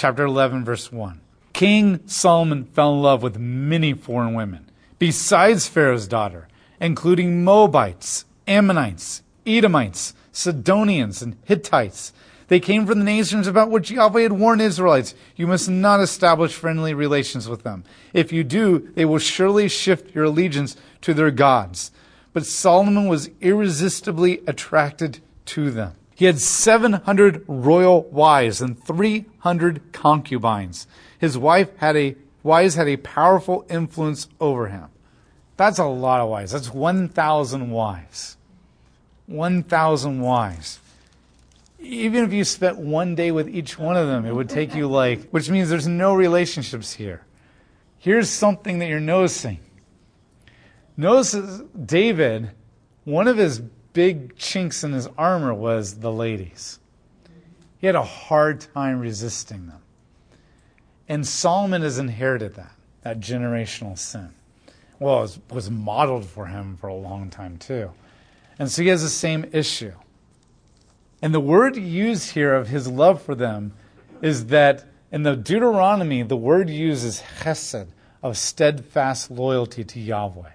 chapter 0.00 0.24
11, 0.24 0.64
verse 0.64 0.90
1. 0.90 1.20
King 1.52 2.00
Solomon 2.06 2.64
fell 2.64 2.94
in 2.94 3.02
love 3.02 3.22
with 3.22 3.38
many 3.38 3.92
foreign 3.92 4.32
women, 4.32 4.70
besides 4.98 5.68
Pharaoh's 5.68 6.08
daughter, 6.08 6.48
including 6.80 7.44
Moabites, 7.44 8.24
Ammonites, 8.48 9.22
Edomites, 9.44 10.14
Sidonians, 10.32 11.20
and 11.20 11.36
Hittites. 11.44 12.14
They 12.48 12.60
came 12.60 12.86
from 12.86 13.00
the 13.00 13.04
nations 13.04 13.46
about 13.46 13.70
which 13.70 13.90
Yahweh 13.90 14.22
had 14.22 14.32
warned 14.32 14.62
Israelites. 14.62 15.14
You 15.36 15.46
must 15.46 15.68
not 15.68 16.00
establish 16.00 16.54
friendly 16.54 16.94
relations 16.94 17.46
with 17.46 17.62
them. 17.62 17.84
If 18.14 18.32
you 18.32 18.42
do, 18.42 18.90
they 18.94 19.04
will 19.04 19.18
surely 19.18 19.68
shift 19.68 20.14
your 20.14 20.24
allegiance 20.24 20.78
to 21.02 21.12
their 21.12 21.30
gods. 21.30 21.90
But 22.32 22.46
Solomon 22.46 23.06
was 23.06 23.28
irresistibly 23.42 24.40
attracted 24.46 25.18
to 25.46 25.70
them. 25.70 25.94
He 26.20 26.26
had 26.26 26.38
700 26.38 27.44
royal 27.48 28.02
wives 28.02 28.60
and 28.60 28.78
300 28.78 29.90
concubines. 29.90 30.86
His 31.18 31.38
wife 31.38 31.74
had 31.78 31.96
a, 31.96 32.14
wives 32.42 32.74
had 32.74 32.88
a 32.88 32.98
powerful 32.98 33.64
influence 33.70 34.28
over 34.38 34.66
him. 34.66 34.88
That's 35.56 35.78
a 35.78 35.86
lot 35.86 36.20
of 36.20 36.28
wives. 36.28 36.52
That's 36.52 36.74
1,000 36.74 37.70
wives. 37.70 38.36
1,000 39.28 40.20
wives. 40.20 40.80
Even 41.78 42.24
if 42.24 42.34
you 42.34 42.44
spent 42.44 42.76
one 42.76 43.14
day 43.14 43.30
with 43.30 43.48
each 43.48 43.78
one 43.78 43.96
of 43.96 44.06
them, 44.06 44.26
it 44.26 44.34
would 44.34 44.50
take 44.50 44.74
you 44.74 44.88
like, 44.88 45.30
which 45.30 45.48
means 45.48 45.70
there's 45.70 45.88
no 45.88 46.12
relationships 46.12 46.92
here. 46.92 47.24
Here's 47.98 48.28
something 48.28 48.80
that 48.80 48.90
you're 48.90 49.00
noticing. 49.00 49.58
Notice 50.98 51.62
David, 51.82 52.50
one 53.04 53.26
of 53.26 53.38
his 53.38 53.62
big 53.92 54.36
chinks 54.36 54.84
in 54.84 54.92
his 54.92 55.08
armor 55.18 55.52
was 55.54 56.00
the 56.00 56.12
ladies. 56.12 56.78
He 57.78 57.86
had 57.86 57.96
a 57.96 58.02
hard 58.02 58.60
time 58.60 59.00
resisting 59.00 59.66
them. 59.66 59.80
And 61.08 61.26
Solomon 61.26 61.82
has 61.82 61.98
inherited 61.98 62.54
that, 62.54 62.72
that 63.02 63.20
generational 63.20 63.98
sin. 63.98 64.34
Well, 64.98 65.18
it 65.18 65.20
was, 65.20 65.40
was 65.50 65.70
modeled 65.70 66.26
for 66.26 66.46
him 66.46 66.76
for 66.76 66.88
a 66.88 66.94
long 66.94 67.30
time, 67.30 67.56
too. 67.56 67.90
And 68.58 68.70
so 68.70 68.82
he 68.82 68.88
has 68.88 69.02
the 69.02 69.08
same 69.08 69.48
issue. 69.52 69.94
And 71.22 71.34
the 71.34 71.40
word 71.40 71.76
used 71.76 72.32
here 72.32 72.54
of 72.54 72.68
his 72.68 72.86
love 72.86 73.22
for 73.22 73.34
them 73.34 73.72
is 74.20 74.46
that 74.46 74.84
in 75.10 75.22
the 75.22 75.34
Deuteronomy, 75.34 76.22
the 76.22 76.36
word 76.36 76.70
used 76.70 77.04
is 77.04 77.22
chesed, 77.40 77.88
of 78.22 78.36
steadfast 78.36 79.30
loyalty 79.30 79.82
to 79.82 79.98
Yahweh. 79.98 80.50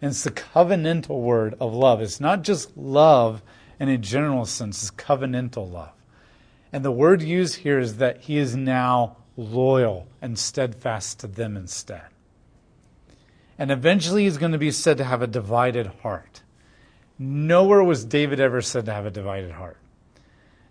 And 0.00 0.10
it's 0.10 0.24
the 0.24 0.30
covenantal 0.30 1.20
word 1.20 1.54
of 1.60 1.74
love. 1.74 2.00
It's 2.00 2.20
not 2.20 2.42
just 2.42 2.76
love 2.76 3.42
in 3.78 3.88
a 3.88 3.98
general 3.98 4.44
sense, 4.44 4.82
it's 4.82 4.90
covenantal 4.90 5.70
love. 5.70 5.92
And 6.72 6.84
the 6.84 6.92
word 6.92 7.22
used 7.22 7.56
here 7.56 7.78
is 7.78 7.96
that 7.96 8.20
he 8.20 8.36
is 8.36 8.54
now 8.54 9.16
loyal 9.36 10.06
and 10.20 10.38
steadfast 10.38 11.20
to 11.20 11.26
them 11.26 11.56
instead. 11.56 12.02
And 13.58 13.70
eventually 13.70 14.24
he's 14.24 14.38
going 14.38 14.52
to 14.52 14.58
be 14.58 14.70
said 14.70 14.98
to 14.98 15.04
have 15.04 15.22
a 15.22 15.26
divided 15.26 15.86
heart. 16.02 16.42
Nowhere 17.18 17.82
was 17.82 18.04
David 18.04 18.40
ever 18.40 18.62
said 18.62 18.86
to 18.86 18.92
have 18.92 19.04
a 19.04 19.10
divided 19.10 19.52
heart. 19.52 19.76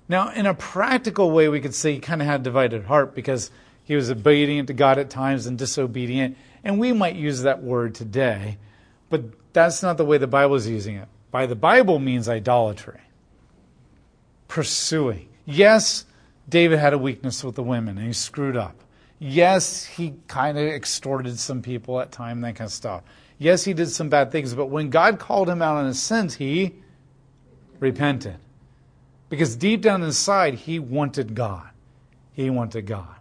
Now, 0.08 0.32
in 0.32 0.48
a 0.48 0.56
practical 0.56 1.30
way, 1.30 1.50
we 1.50 1.62
could 1.62 1.76
say 1.76 1.94
he 1.94 2.00
kind 2.00 2.22
of 2.22 2.28
had 2.28 2.42
a 2.42 2.44
divided 2.44 2.86
heart 2.86 3.14
because 3.14 3.52
he 3.84 3.96
was 3.96 4.10
obedient 4.10 4.68
to 4.68 4.74
God 4.74 4.98
at 4.98 5.12
times 5.12 5.46
and 5.46 5.58
disobedient. 5.58 6.36
And 6.64 6.80
we 6.80 6.94
might 6.94 7.16
use 7.16 7.44
that 7.44 7.62
word 7.62 7.94
today, 7.94 8.58
but 9.10 9.24
that's 9.54 9.82
not 9.82 9.98
the 9.98 10.06
way 10.06 10.18
the 10.18 10.28
Bible 10.28 10.56
is 10.56 10.68
using 10.68 10.96
it. 10.96 11.08
By 11.32 11.46
the 11.46 11.56
Bible 11.56 12.00
means 12.00 12.28
idolatry, 12.28 13.02
pursuing. 14.48 15.30
Yes, 15.46 16.06
David 16.48 16.80
had 16.80 16.94
a 16.94 16.98
weakness 16.98 17.44
with 17.44 17.56
the 17.56 17.64
women 17.64 17.98
and 17.98 18.08
he 18.08 18.14
screwed 18.14 18.58
up. 18.58 18.76
Yes, 19.20 19.86
he 19.86 20.16
kind 20.28 20.58
of 20.58 20.66
extorted 20.66 21.38
some 21.40 21.62
people 21.62 22.00
at 22.00 22.12
time, 22.12 22.42
that 22.42 22.56
kind 22.56 22.68
of 22.68 22.72
stuff. 22.74 23.04
Yes, 23.38 23.64
he 23.64 23.74
did 23.74 23.90
some 23.90 24.10
bad 24.10 24.32
things, 24.32 24.54
but 24.54 24.68
when 24.68 24.90
God 24.90 25.20
called 25.20 25.50
him 25.50 25.62
out 25.62 25.78
on 25.78 25.86
his 25.86 26.02
sins, 26.02 26.36
he 26.36 26.76
repented. 27.80 28.38
Because 29.30 29.56
deep 29.56 29.82
down 29.82 30.04
inside, 30.04 30.56
he 30.56 30.80
wanted 30.80 31.36
God. 31.36 31.70
He 32.34 32.50
wanted 32.50 32.86
God. 32.88 33.16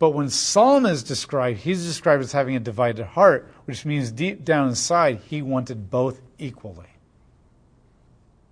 But 0.00 0.10
when 0.10 0.30
Solomon 0.30 0.90
is 0.90 1.02
described, 1.02 1.58
he's 1.58 1.84
described 1.84 2.22
as 2.22 2.32
having 2.32 2.56
a 2.56 2.60
divided 2.60 3.04
heart, 3.04 3.46
which 3.66 3.84
means 3.84 4.10
deep 4.10 4.44
down 4.46 4.70
inside, 4.70 5.20
he 5.28 5.42
wanted 5.42 5.90
both 5.90 6.22
equally. 6.38 6.86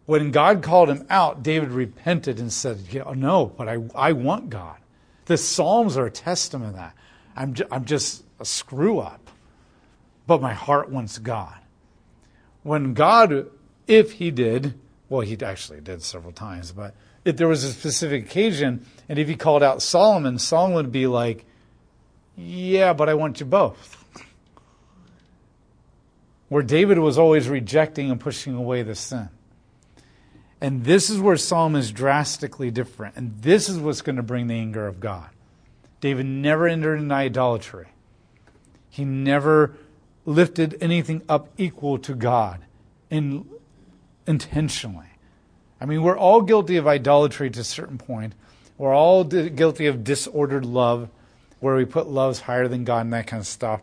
When 0.05 0.31
God 0.31 0.63
called 0.63 0.91
him 0.91 1.07
out, 1.09 1.43
David 1.43 1.71
repented 1.71 2.39
and 2.39 2.53
said, 2.53 2.81
yeah, 2.91 3.15
No, 3.17 3.47
but 3.47 3.67
I, 3.67 3.79
I 3.95 4.13
want 4.13 4.51
God. 4.51 4.77
The 5.25 5.39
Psalms 5.39 5.97
are 5.97 6.05
a 6.05 6.11
testament 6.11 6.71
of 6.71 6.77
that. 6.77 6.95
I'm, 7.35 7.55
ju- 7.55 7.67
I'm 7.71 7.87
just 7.87 8.25
a 8.39 8.45
screw 8.45 8.99
up, 8.99 9.31
but 10.27 10.43
my 10.43 10.53
heart 10.53 10.91
wants 10.91 11.17
God. 11.17 11.57
When 12.63 12.93
God, 12.93 13.47
if 13.87 14.13
he 14.13 14.31
did, 14.31 14.79
well, 15.09 15.23
he 15.23 15.41
actually 15.43 15.81
did 15.81 16.03
several 16.03 16.33
times, 16.33 16.73
but 16.73 16.95
if 17.25 17.37
there 17.37 17.49
was 17.49 17.65
a 17.65 17.73
specific 17.73 18.27
occasion, 18.27 18.87
and 19.09 19.19
if 19.19 19.29
he 19.29 19.37
called 19.37 19.63
out 19.63 19.83
Solomon, 19.83 20.39
Solomon 20.39 20.77
would 20.77 20.93
be 20.93 21.07
like, 21.07 21.45
Yeah, 22.37 22.93
but 22.93 23.09
I 23.09 23.15
want 23.15 23.41
you 23.41 23.47
both. 23.47 23.97
Where 26.49 26.63
David 26.63 26.99
was 26.99 27.19
always 27.19 27.49
rejecting 27.49 28.11
and 28.11 28.19
pushing 28.19 28.55
away 28.55 28.83
the 28.83 28.95
sin. 28.95 29.29
And 30.61 30.85
this 30.85 31.09
is 31.09 31.21
where 31.21 31.37
Solomon 31.37 31.81
is 31.81 31.93
drastically 31.93 32.71
different. 32.71 33.17
And 33.17 33.41
this 33.43 33.69
is 33.69 33.79
what's 33.79 34.03
going 34.03 34.17
to 34.17 34.23
bring 34.23 34.47
the 34.49 34.55
anger 34.55 34.87
of 34.87 34.99
God. 34.99 35.29
David 36.01 36.27
never 36.27 36.67
entered 36.67 36.97
into 36.97 37.15
idolatry, 37.15 37.89
he 38.91 39.05
never 39.05 39.77
lifted 40.25 40.77
anything 40.81 41.23
up 41.29 41.49
equal 41.57 41.99
to 41.99 42.15
God 42.15 42.61
in, 43.09 43.49
intentionally. 44.27 45.08
I 45.81 45.87
mean, 45.87 46.03
we're 46.03 46.19
all 46.19 46.43
guilty 46.43 46.77
of 46.77 46.87
idolatry 46.87 47.51
to 47.51 47.61
a 47.61 47.65
certain 47.65 47.99
point. 47.99 48.35
We're 48.77 48.95
all 48.95 49.25
guilty 49.25 49.87
of 49.87 50.05
disordered 50.05 50.65
love, 50.65 51.09
where 51.61 51.77
we 51.77 51.85
put 51.85 52.09
loves 52.09 52.41
higher 52.41 52.69
than 52.69 52.85
God 52.85 53.01
and 53.01 53.13
that 53.13 53.27
kind 53.27 53.41
of 53.41 53.47
stuff. 53.47 53.81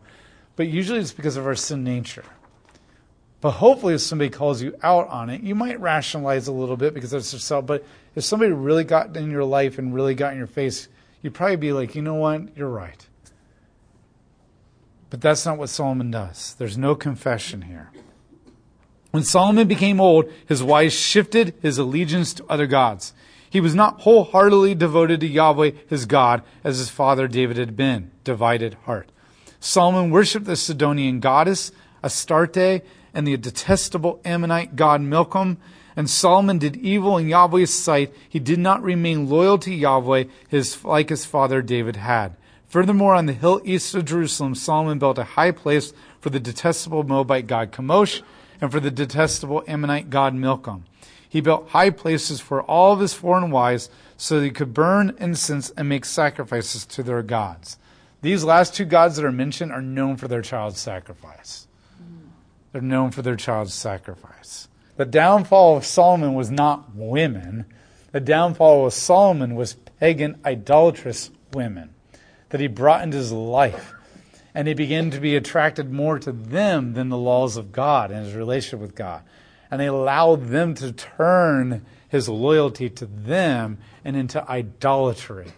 But 0.56 0.68
usually 0.68 1.00
it's 1.00 1.12
because 1.12 1.38
of 1.38 1.46
our 1.46 1.56
sin 1.56 1.84
nature. 1.84 2.24
But 3.42 3.52
hopefully, 3.52 3.94
if 3.94 4.02
somebody 4.02 4.30
calls 4.30 4.62
you 4.62 4.76
out 4.82 5.08
on 5.10 5.30
it, 5.30 5.42
you 5.42 5.54
might 5.54 5.80
rationalize 5.80 6.48
a 6.48 6.52
little 6.52 6.78
bit 6.78 6.94
because 6.94 7.14
it's 7.14 7.32
yourself. 7.32 7.66
But 7.66 7.86
if 8.16 8.24
somebody 8.24 8.52
really 8.52 8.84
got 8.84 9.16
in 9.16 9.30
your 9.30 9.44
life 9.44 9.78
and 9.78 9.94
really 9.94 10.16
got 10.16 10.32
in 10.32 10.38
your 10.38 10.48
face, 10.48 10.88
you'd 11.22 11.34
probably 11.34 11.58
be 11.58 11.74
like, 11.74 11.94
you 11.94 12.02
know 12.02 12.16
what? 12.16 12.58
You're 12.58 12.70
right. 12.70 13.06
But 15.10 15.22
that's 15.22 15.46
not 15.46 15.58
what 15.58 15.70
Solomon 15.70 16.10
does. 16.12 16.56
There's 16.58 16.78
no 16.78 16.96
confession 16.96 17.64
here. 17.64 17.92
When 19.16 19.24
Solomon 19.24 19.70
became 19.70 20.02
old, 20.02 20.30
his 20.46 20.62
wives 20.62 20.94
shifted 20.94 21.54
his 21.62 21.78
allegiance 21.78 22.34
to 22.34 22.46
other 22.50 22.68
gods. 22.68 23.14
He 23.50 23.62
was 23.62 23.74
not 23.74 24.02
wholeheartedly 24.02 24.76
devoted 24.76 25.22
to 25.22 25.28
Yahweh, 25.28 25.72
his 25.88 26.06
God, 26.06 26.44
as 26.66 26.80
his 26.80 26.90
father 26.90 27.26
David 27.26 27.56
had 27.56 27.78
been, 27.78 28.12
divided 28.26 28.74
heart. 28.84 29.10
Solomon 29.62 30.12
worshiped 30.12 30.46
the 30.46 30.58
Sidonian 30.58 31.22
goddess, 31.22 31.72
Astarte, 32.04 32.82
and 33.14 33.26
the 33.26 33.38
detestable 33.38 34.20
Ammonite 34.26 34.76
god 34.76 35.00
Milcom. 35.00 35.60
And 35.96 36.10
Solomon 36.10 36.58
did 36.58 36.76
evil 36.76 37.18
in 37.18 37.30
Yahweh's 37.30 37.74
sight. 37.74 38.14
He 38.28 38.40
did 38.40 38.60
not 38.60 38.84
remain 38.84 39.30
loyal 39.30 39.58
to 39.60 39.74
Yahweh, 39.74 40.26
his, 40.50 40.84
like 40.84 41.08
his 41.08 41.24
father 41.24 41.62
David 41.62 41.96
had. 41.96 42.36
Furthermore, 42.68 43.16
on 43.16 43.28
the 43.28 43.32
hill 43.32 43.62
east 43.64 43.96
of 43.96 44.04
Jerusalem, 44.04 44.56
Solomon 44.56 45.00
built 45.00 45.18
a 45.18 45.24
high 45.24 45.52
place 45.52 45.94
for 46.20 46.30
the 46.30 46.40
detestable 46.42 47.04
Moabite 47.04 47.48
god 47.48 47.72
Chemosh 47.72 48.22
and 48.62 48.72
for 48.72 48.80
the 48.80 48.92
detestable 48.92 49.64
Ammonite 49.68 50.10
god 50.10 50.34
Milcom. 50.34 50.86
He 51.28 51.42
built 51.42 51.70
high 51.70 51.90
places 51.90 52.40
for 52.40 52.62
all 52.64 52.94
of 52.94 53.00
his 53.00 53.14
foreign 53.14 53.52
wives 53.52 53.90
so 54.18 54.40
that 54.40 54.46
he 54.46 54.52
could 54.52 54.74
burn 54.74 55.16
incense 55.20 55.70
and 55.72 55.90
make 55.90 56.06
sacrifices 56.06 56.86
to 56.86 57.04
their 57.04 57.22
gods. 57.22 57.78
These 58.22 58.44
last 58.44 58.74
two 58.74 58.86
gods 58.86 59.18
that 59.18 59.26
are 59.26 59.32
mentioned 59.32 59.72
are 59.72 59.82
known 59.82 60.18
for 60.18 60.28
their 60.28 60.42
child 60.42 60.78
sacrifice. 60.78 61.68
They're 62.72 62.82
known 62.82 63.12
for 63.12 63.22
their 63.22 63.36
child 63.36 63.70
sacrifice. 63.70 64.68
The 64.98 65.06
downfall 65.06 65.78
of 65.78 65.86
Solomon 65.86 66.34
was 66.36 66.50
not 66.50 66.96
women. 66.96 67.66
The 68.12 68.20
downfall 68.22 68.86
of 68.86 68.94
Solomon 68.94 69.56
was 69.56 69.74
pagan, 70.00 70.40
idolatrous 70.46 71.32
women 71.54 71.94
that 72.50 72.62
he 72.62 72.68
brought 72.68 73.04
into 73.04 73.18
his 73.18 73.32
life 73.32 73.95
and 74.56 74.70
he 74.70 74.74
began 74.74 75.12
to 75.12 75.20
be 75.20 75.36
attracted 75.36 75.92
more 75.92 76.18
to 76.18 76.32
them 76.32 76.94
than 76.94 77.10
the 77.10 77.18
laws 77.18 77.58
of 77.58 77.74
God 77.74 78.10
and 78.10 78.26
his 78.26 78.34
relationship 78.34 78.80
with 78.80 78.96
God. 78.96 79.22
And 79.70 79.82
they 79.82 79.88
allowed 79.88 80.48
them 80.48 80.74
to 80.76 80.94
turn 80.94 81.86
his 82.08 82.30
loyalty 82.30 82.90
to 82.90 83.06
them 83.06 83.80
and 84.06 84.16
into 84.16 84.50
idolatry. 84.50 85.52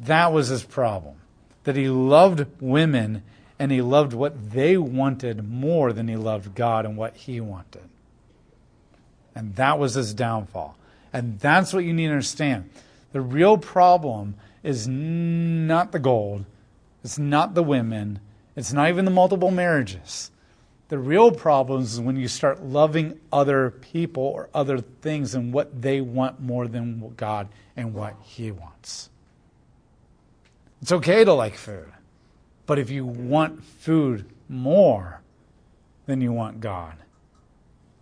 That 0.00 0.32
was 0.32 0.48
his 0.48 0.64
problem. 0.64 1.16
That 1.64 1.76
he 1.76 1.88
loved 1.88 2.46
women 2.60 3.22
and 3.58 3.70
he 3.70 3.82
loved 3.82 4.14
what 4.14 4.50
they 4.52 4.78
wanted 4.78 5.46
more 5.46 5.92
than 5.92 6.08
he 6.08 6.16
loved 6.16 6.54
God 6.54 6.86
and 6.86 6.96
what 6.96 7.14
he 7.14 7.40
wanted. 7.40 7.82
And 9.34 9.54
that 9.56 9.78
was 9.78 9.94
his 9.94 10.14
downfall. 10.14 10.78
And 11.12 11.38
that's 11.38 11.74
what 11.74 11.84
you 11.84 11.92
need 11.92 12.06
to 12.06 12.12
understand. 12.12 12.70
The 13.12 13.20
real 13.20 13.58
problem 13.58 14.36
is 14.62 14.88
not 14.88 15.92
the 15.92 15.98
gold, 15.98 16.46
it's 17.04 17.18
not 17.18 17.54
the 17.54 17.62
women, 17.62 18.20
it's 18.54 18.72
not 18.72 18.88
even 18.88 19.04
the 19.04 19.10
multiple 19.10 19.50
marriages. 19.50 20.30
The 20.88 20.98
real 20.98 21.32
problem 21.32 21.82
is 21.82 22.00
when 22.00 22.16
you 22.16 22.28
start 22.28 22.62
loving 22.62 23.18
other 23.32 23.70
people 23.70 24.24
or 24.24 24.50
other 24.52 24.78
things 24.78 25.34
and 25.34 25.52
what 25.52 25.80
they 25.80 26.00
want 26.02 26.40
more 26.40 26.68
than 26.68 27.14
God 27.16 27.48
and 27.76 27.94
what 27.94 28.14
He 28.22 28.50
wants. 28.50 29.08
It's 30.82 30.92
okay 30.92 31.24
to 31.24 31.32
like 31.32 31.54
food, 31.54 31.92
but 32.66 32.78
if 32.78 32.90
you 32.90 33.06
want 33.06 33.64
food 33.64 34.26
more 34.48 35.22
than 36.06 36.20
you 36.20 36.32
want 36.32 36.60
God, 36.60 36.96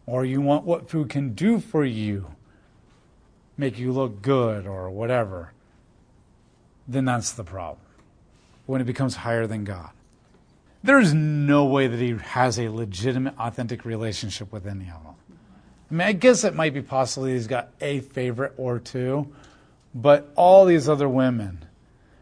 or 0.06 0.24
you 0.24 0.40
want 0.40 0.64
what 0.64 0.90
food 0.90 1.08
can 1.08 1.34
do 1.34 1.60
for 1.60 1.84
you, 1.84 2.34
make 3.56 3.78
you 3.78 3.92
look 3.92 4.22
good 4.22 4.66
or 4.66 4.90
whatever, 4.90 5.52
then 6.88 7.04
that's 7.04 7.32
the 7.32 7.44
problem. 7.44 7.86
When 8.70 8.80
it 8.80 8.84
becomes 8.84 9.16
higher 9.16 9.48
than 9.48 9.64
God. 9.64 9.90
There 10.84 11.00
is 11.00 11.12
no 11.12 11.64
way 11.64 11.88
that 11.88 11.98
he 11.98 12.12
has 12.12 12.56
a 12.56 12.68
legitimate, 12.68 13.34
authentic 13.36 13.84
relationship 13.84 14.52
with 14.52 14.64
any 14.64 14.84
of 14.84 15.02
them. 15.02 15.14
I 15.90 15.94
mean, 15.94 16.06
I 16.06 16.12
guess 16.12 16.44
it 16.44 16.54
might 16.54 16.72
be 16.72 16.80
possible 16.80 17.26
he's 17.26 17.48
got 17.48 17.70
a 17.80 17.98
favorite 17.98 18.52
or 18.56 18.78
two, 18.78 19.26
but 19.92 20.30
all 20.36 20.66
these 20.66 20.88
other 20.88 21.08
women. 21.08 21.64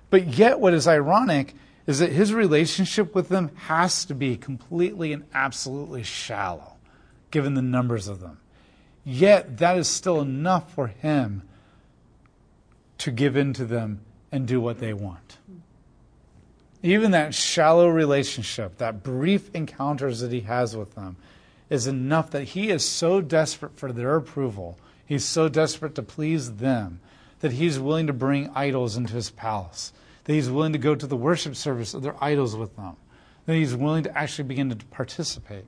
But 0.08 0.38
yet, 0.38 0.58
what 0.58 0.72
is 0.72 0.88
ironic 0.88 1.54
is 1.86 1.98
that 1.98 2.12
his 2.12 2.32
relationship 2.32 3.14
with 3.14 3.28
them 3.28 3.50
has 3.54 4.06
to 4.06 4.14
be 4.14 4.38
completely 4.38 5.12
and 5.12 5.24
absolutely 5.34 6.02
shallow, 6.02 6.76
given 7.30 7.52
the 7.52 7.62
numbers 7.62 8.08
of 8.08 8.20
them. 8.20 8.38
Yet, 9.04 9.58
that 9.58 9.76
is 9.76 9.86
still 9.86 10.22
enough 10.22 10.72
for 10.72 10.86
him 10.86 11.42
to 12.96 13.10
give 13.10 13.36
in 13.36 13.52
to 13.52 13.66
them 13.66 14.00
and 14.32 14.48
do 14.48 14.62
what 14.62 14.78
they 14.78 14.94
want. 14.94 15.36
Even 16.82 17.10
that 17.10 17.34
shallow 17.34 17.88
relationship, 17.88 18.78
that 18.78 19.02
brief 19.02 19.52
encounters 19.54 20.20
that 20.20 20.32
he 20.32 20.42
has 20.42 20.76
with 20.76 20.94
them, 20.94 21.16
is 21.68 21.86
enough 21.86 22.30
that 22.30 22.44
he 22.44 22.70
is 22.70 22.84
so 22.84 23.20
desperate 23.20 23.76
for 23.76 23.92
their 23.92 24.16
approval, 24.16 24.78
he's 25.04 25.24
so 25.24 25.48
desperate 25.48 25.94
to 25.96 26.02
please 26.02 26.56
them, 26.56 27.00
that 27.40 27.52
he's 27.52 27.78
willing 27.78 28.06
to 28.06 28.12
bring 28.12 28.50
idols 28.54 28.96
into 28.96 29.14
his 29.14 29.30
palace, 29.30 29.92
that 30.24 30.32
he's 30.32 30.50
willing 30.50 30.72
to 30.72 30.78
go 30.78 30.94
to 30.94 31.06
the 31.06 31.16
worship 31.16 31.56
service 31.56 31.94
of 31.94 32.02
their 32.02 32.22
idols 32.22 32.56
with 32.56 32.74
them, 32.76 32.96
that 33.46 33.54
he's 33.54 33.74
willing 33.74 34.04
to 34.04 34.18
actually 34.18 34.44
begin 34.44 34.70
to 34.70 34.76
participate. 34.86 35.64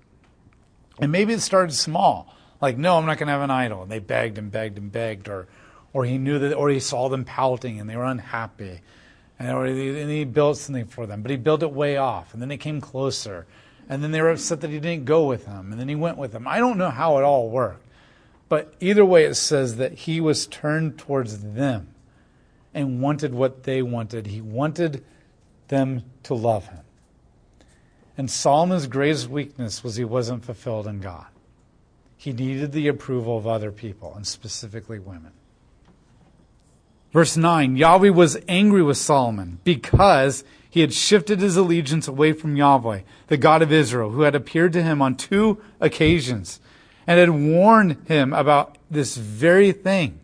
And 1.00 1.10
maybe 1.10 1.32
it 1.32 1.40
started 1.40 1.74
small, 1.74 2.34
like, 2.60 2.78
no, 2.78 2.96
I'm 2.96 3.06
not 3.06 3.18
going 3.18 3.26
to 3.26 3.32
have 3.32 3.42
an 3.42 3.50
idol. 3.50 3.82
And 3.82 3.90
they 3.90 4.00
begged 4.00 4.38
and 4.38 4.52
begged 4.52 4.78
and 4.78 4.92
begged, 4.92 5.28
or, 5.28 5.48
or 5.92 6.04
he 6.04 6.18
knew 6.18 6.38
that, 6.38 6.54
or 6.54 6.68
he 6.68 6.78
saw 6.78 7.08
them 7.08 7.24
pouting 7.24 7.80
and 7.80 7.88
they 7.88 7.96
were 7.96 8.04
unhappy 8.04 8.80
and, 9.40 10.10
he, 10.10 10.24
built 10.24 10.58
something 10.58 10.86
for 10.86 11.06
them, 11.06 11.22
but 11.22 11.30
he 11.30 11.36
built 11.38 11.62
it 11.62 11.72
way 11.72 11.96
off, 11.96 12.34
and 12.34 12.42
then 12.42 12.50
it 12.50 12.58
came 12.58 12.80
closer, 12.80 13.46
and 13.88 14.04
then 14.04 14.10
they 14.10 14.20
were 14.20 14.30
upset 14.30 14.60
that 14.60 14.70
he 14.70 14.78
didn't 14.78 15.06
go 15.06 15.26
with 15.26 15.46
them, 15.46 15.72
and 15.72 15.80
then 15.80 15.88
he 15.88 15.94
went 15.94 16.18
with 16.18 16.32
them. 16.32 16.46
I 16.46 16.58
don't 16.58 16.76
know 16.76 16.90
how 16.90 17.16
it 17.16 17.24
all 17.24 17.48
worked, 17.48 17.86
but 18.50 18.74
either 18.80 19.04
way, 19.04 19.24
it 19.24 19.36
says 19.36 19.76
that 19.76 19.92
he 19.92 20.20
was 20.20 20.46
turned 20.46 20.98
towards 20.98 21.38
them 21.54 21.94
and 22.74 23.00
wanted 23.00 23.32
what 23.32 23.62
they 23.62 23.80
wanted. 23.80 24.26
He 24.26 24.42
wanted 24.42 25.02
them 25.68 26.04
to 26.24 26.34
love 26.34 26.68
him. 26.68 26.84
And 28.18 28.30
Solomon's 28.30 28.86
greatest 28.88 29.30
weakness 29.30 29.82
was 29.82 29.96
he 29.96 30.04
wasn't 30.04 30.44
fulfilled 30.44 30.86
in 30.86 31.00
God. 31.00 31.26
He 32.18 32.34
needed 32.34 32.72
the 32.72 32.88
approval 32.88 33.38
of 33.38 33.46
other 33.46 33.72
people, 33.72 34.12
and 34.14 34.26
specifically 34.26 34.98
women. 34.98 35.32
Verse 37.12 37.36
9 37.36 37.76
Yahweh 37.76 38.10
was 38.10 38.38
angry 38.48 38.82
with 38.82 38.96
Solomon 38.96 39.58
because 39.64 40.44
he 40.68 40.80
had 40.80 40.92
shifted 40.92 41.40
his 41.40 41.56
allegiance 41.56 42.06
away 42.06 42.32
from 42.32 42.56
Yahweh, 42.56 43.00
the 43.26 43.36
God 43.36 43.62
of 43.62 43.72
Israel, 43.72 44.10
who 44.10 44.22
had 44.22 44.36
appeared 44.36 44.72
to 44.74 44.82
him 44.82 45.02
on 45.02 45.16
two 45.16 45.60
occasions 45.80 46.60
and 47.06 47.18
had 47.18 47.30
warned 47.30 47.96
him 48.06 48.32
about 48.32 48.78
this 48.88 49.16
very 49.16 49.72
thing, 49.72 50.20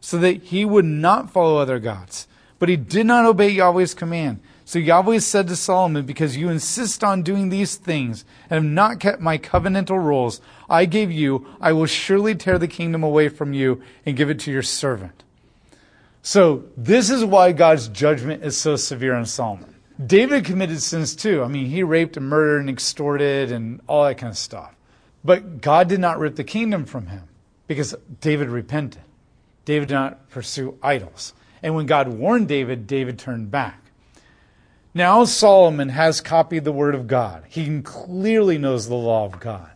so 0.00 0.18
that 0.18 0.42
he 0.42 0.64
would 0.64 0.84
not 0.84 1.30
follow 1.30 1.56
other 1.56 1.78
gods. 1.78 2.26
But 2.58 2.68
he 2.68 2.76
did 2.76 3.06
not 3.06 3.24
obey 3.24 3.48
Yahweh's 3.48 3.94
command. 3.94 4.40
So 4.66 4.78
Yahweh 4.78 5.18
said 5.18 5.48
to 5.48 5.56
Solomon, 5.56 6.04
Because 6.04 6.36
you 6.36 6.48
insist 6.48 7.02
on 7.02 7.22
doing 7.22 7.48
these 7.48 7.76
things 7.76 8.24
and 8.50 8.62
have 8.62 8.72
not 8.72 9.00
kept 9.00 9.20
my 9.20 9.38
covenantal 9.38 10.02
rules 10.02 10.40
I 10.68 10.84
gave 10.84 11.10
you, 11.10 11.46
I 11.60 11.72
will 11.72 11.86
surely 11.86 12.34
tear 12.34 12.58
the 12.58 12.68
kingdom 12.68 13.02
away 13.02 13.28
from 13.28 13.52
you 13.54 13.82
and 14.04 14.16
give 14.16 14.30
it 14.30 14.38
to 14.40 14.52
your 14.52 14.62
servant. 14.62 15.22
So 16.22 16.64
this 16.76 17.10
is 17.10 17.24
why 17.24 17.50
God's 17.50 17.88
judgment 17.88 18.44
is 18.44 18.56
so 18.56 18.76
severe 18.76 19.14
on 19.14 19.26
Solomon. 19.26 19.74
David 20.04 20.44
committed 20.44 20.80
sins 20.80 21.16
too. 21.16 21.42
I 21.42 21.48
mean, 21.48 21.66
he 21.66 21.82
raped 21.82 22.16
and 22.16 22.28
murdered 22.28 22.60
and 22.60 22.70
extorted 22.70 23.50
and 23.50 23.80
all 23.88 24.04
that 24.04 24.18
kind 24.18 24.30
of 24.30 24.38
stuff. 24.38 24.74
But 25.24 25.60
God 25.60 25.88
did 25.88 26.00
not 26.00 26.18
rip 26.18 26.36
the 26.36 26.44
kingdom 26.44 26.84
from 26.84 27.08
him 27.08 27.24
because 27.66 27.94
David 28.20 28.48
repented. 28.48 29.02
David 29.64 29.88
did 29.88 29.94
not 29.94 30.28
pursue 30.30 30.78
idols. 30.82 31.34
And 31.62 31.74
when 31.74 31.86
God 31.86 32.08
warned 32.08 32.48
David, 32.48 32.86
David 32.86 33.18
turned 33.18 33.50
back. 33.50 33.80
Now 34.94 35.24
Solomon 35.24 35.88
has 35.88 36.20
copied 36.20 36.64
the 36.64 36.72
word 36.72 36.94
of 36.94 37.06
God. 37.06 37.44
He 37.48 37.80
clearly 37.82 38.58
knows 38.58 38.88
the 38.88 38.94
law 38.94 39.24
of 39.24 39.40
God. 39.40 39.70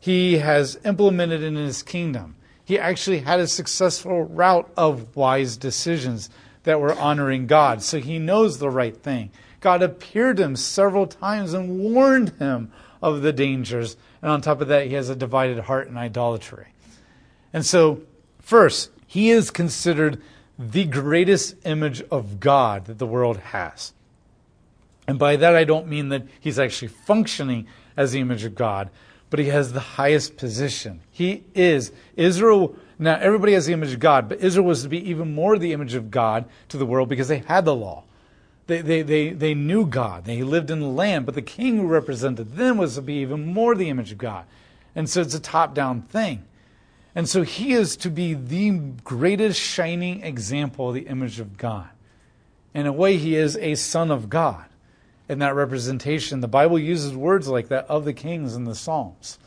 He 0.00 0.38
has 0.38 0.78
implemented 0.84 1.42
it 1.42 1.46
in 1.46 1.56
his 1.56 1.82
kingdom 1.82 2.36
he 2.68 2.78
actually 2.78 3.20
had 3.20 3.40
a 3.40 3.46
successful 3.46 4.24
route 4.24 4.70
of 4.76 5.16
wise 5.16 5.56
decisions 5.56 6.28
that 6.64 6.78
were 6.78 6.92
honoring 6.92 7.46
God. 7.46 7.82
So 7.82 7.98
he 7.98 8.18
knows 8.18 8.58
the 8.58 8.68
right 8.68 8.94
thing. 8.94 9.30
God 9.60 9.80
appeared 9.82 10.36
to 10.36 10.42
him 10.42 10.54
several 10.54 11.06
times 11.06 11.54
and 11.54 11.78
warned 11.78 12.28
him 12.38 12.70
of 13.00 13.22
the 13.22 13.32
dangers. 13.32 13.96
And 14.20 14.30
on 14.30 14.42
top 14.42 14.60
of 14.60 14.68
that, 14.68 14.86
he 14.86 14.92
has 14.92 15.08
a 15.08 15.16
divided 15.16 15.60
heart 15.60 15.88
and 15.88 15.96
idolatry. 15.96 16.66
And 17.54 17.64
so, 17.64 18.02
first, 18.38 18.90
he 19.06 19.30
is 19.30 19.50
considered 19.50 20.20
the 20.58 20.84
greatest 20.84 21.54
image 21.64 22.02
of 22.10 22.38
God 22.38 22.84
that 22.84 22.98
the 22.98 23.06
world 23.06 23.38
has. 23.38 23.94
And 25.06 25.18
by 25.18 25.36
that, 25.36 25.56
I 25.56 25.64
don't 25.64 25.88
mean 25.88 26.10
that 26.10 26.26
he's 26.38 26.58
actually 26.58 26.88
functioning 26.88 27.66
as 27.96 28.12
the 28.12 28.20
image 28.20 28.44
of 28.44 28.54
God, 28.54 28.90
but 29.30 29.38
he 29.38 29.46
has 29.46 29.72
the 29.72 29.80
highest 29.80 30.36
position. 30.36 31.00
He 31.10 31.44
is. 31.54 31.92
Israel, 32.16 32.74
now 32.98 33.16
everybody 33.16 33.52
has 33.52 33.66
the 33.66 33.72
image 33.72 33.92
of 33.92 34.00
God, 34.00 34.28
but 34.28 34.40
Israel 34.40 34.66
was 34.66 34.82
to 34.82 34.88
be 34.88 35.10
even 35.10 35.34
more 35.34 35.58
the 35.58 35.72
image 35.72 35.94
of 35.94 36.10
God 36.10 36.46
to 36.68 36.78
the 36.78 36.86
world 36.86 37.08
because 37.08 37.28
they 37.28 37.38
had 37.38 37.64
the 37.64 37.74
law. 37.74 38.04
They, 38.66 38.82
they, 38.82 39.02
they, 39.02 39.30
they 39.30 39.54
knew 39.54 39.86
God. 39.86 40.24
They 40.24 40.42
lived 40.42 40.70
in 40.70 40.80
the 40.80 40.86
land, 40.86 41.26
but 41.26 41.34
the 41.34 41.42
king 41.42 41.78
who 41.78 41.86
represented 41.86 42.56
them 42.56 42.76
was 42.76 42.96
to 42.96 43.02
be 43.02 43.14
even 43.14 43.46
more 43.46 43.74
the 43.74 43.88
image 43.88 44.12
of 44.12 44.18
God. 44.18 44.44
And 44.94 45.08
so 45.08 45.20
it's 45.20 45.34
a 45.34 45.40
top 45.40 45.74
down 45.74 46.02
thing. 46.02 46.44
And 47.14 47.28
so 47.28 47.42
he 47.42 47.72
is 47.72 47.96
to 47.98 48.10
be 48.10 48.34
the 48.34 48.70
greatest 49.04 49.60
shining 49.60 50.22
example 50.22 50.88
of 50.88 50.94
the 50.94 51.06
image 51.06 51.40
of 51.40 51.56
God. 51.56 51.88
In 52.74 52.86
a 52.86 52.92
way, 52.92 53.16
he 53.16 53.34
is 53.34 53.56
a 53.56 53.74
son 53.74 54.10
of 54.10 54.28
God 54.28 54.66
in 55.28 55.40
that 55.40 55.54
representation. 55.54 56.40
The 56.40 56.48
Bible 56.48 56.78
uses 56.78 57.14
words 57.14 57.48
like 57.48 57.68
that 57.68 57.86
of 57.86 58.04
the 58.04 58.12
kings 58.12 58.54
in 58.54 58.64
the 58.64 58.74
Psalms. 58.74 59.38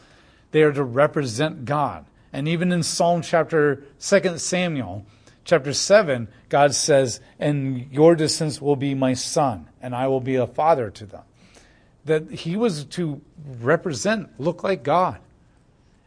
They 0.51 0.63
are 0.63 0.73
to 0.73 0.83
represent 0.83 1.65
God. 1.65 2.05
And 2.33 2.47
even 2.47 2.71
in 2.71 2.83
Psalm 2.83 3.21
chapter 3.21 3.83
2 3.99 4.37
Samuel, 4.37 5.05
chapter 5.43 5.73
7, 5.73 6.27
God 6.49 6.75
says, 6.75 7.19
And 7.39 7.91
your 7.91 8.15
descendants 8.15 8.61
will 8.61 8.75
be 8.75 8.93
my 8.93 9.13
son, 9.13 9.67
and 9.81 9.95
I 9.95 10.07
will 10.07 10.21
be 10.21 10.35
a 10.35 10.47
father 10.47 10.89
to 10.91 11.05
them. 11.05 11.23
That 12.05 12.31
he 12.31 12.55
was 12.55 12.85
to 12.85 13.21
represent, 13.59 14.39
look 14.39 14.63
like 14.63 14.83
God. 14.83 15.19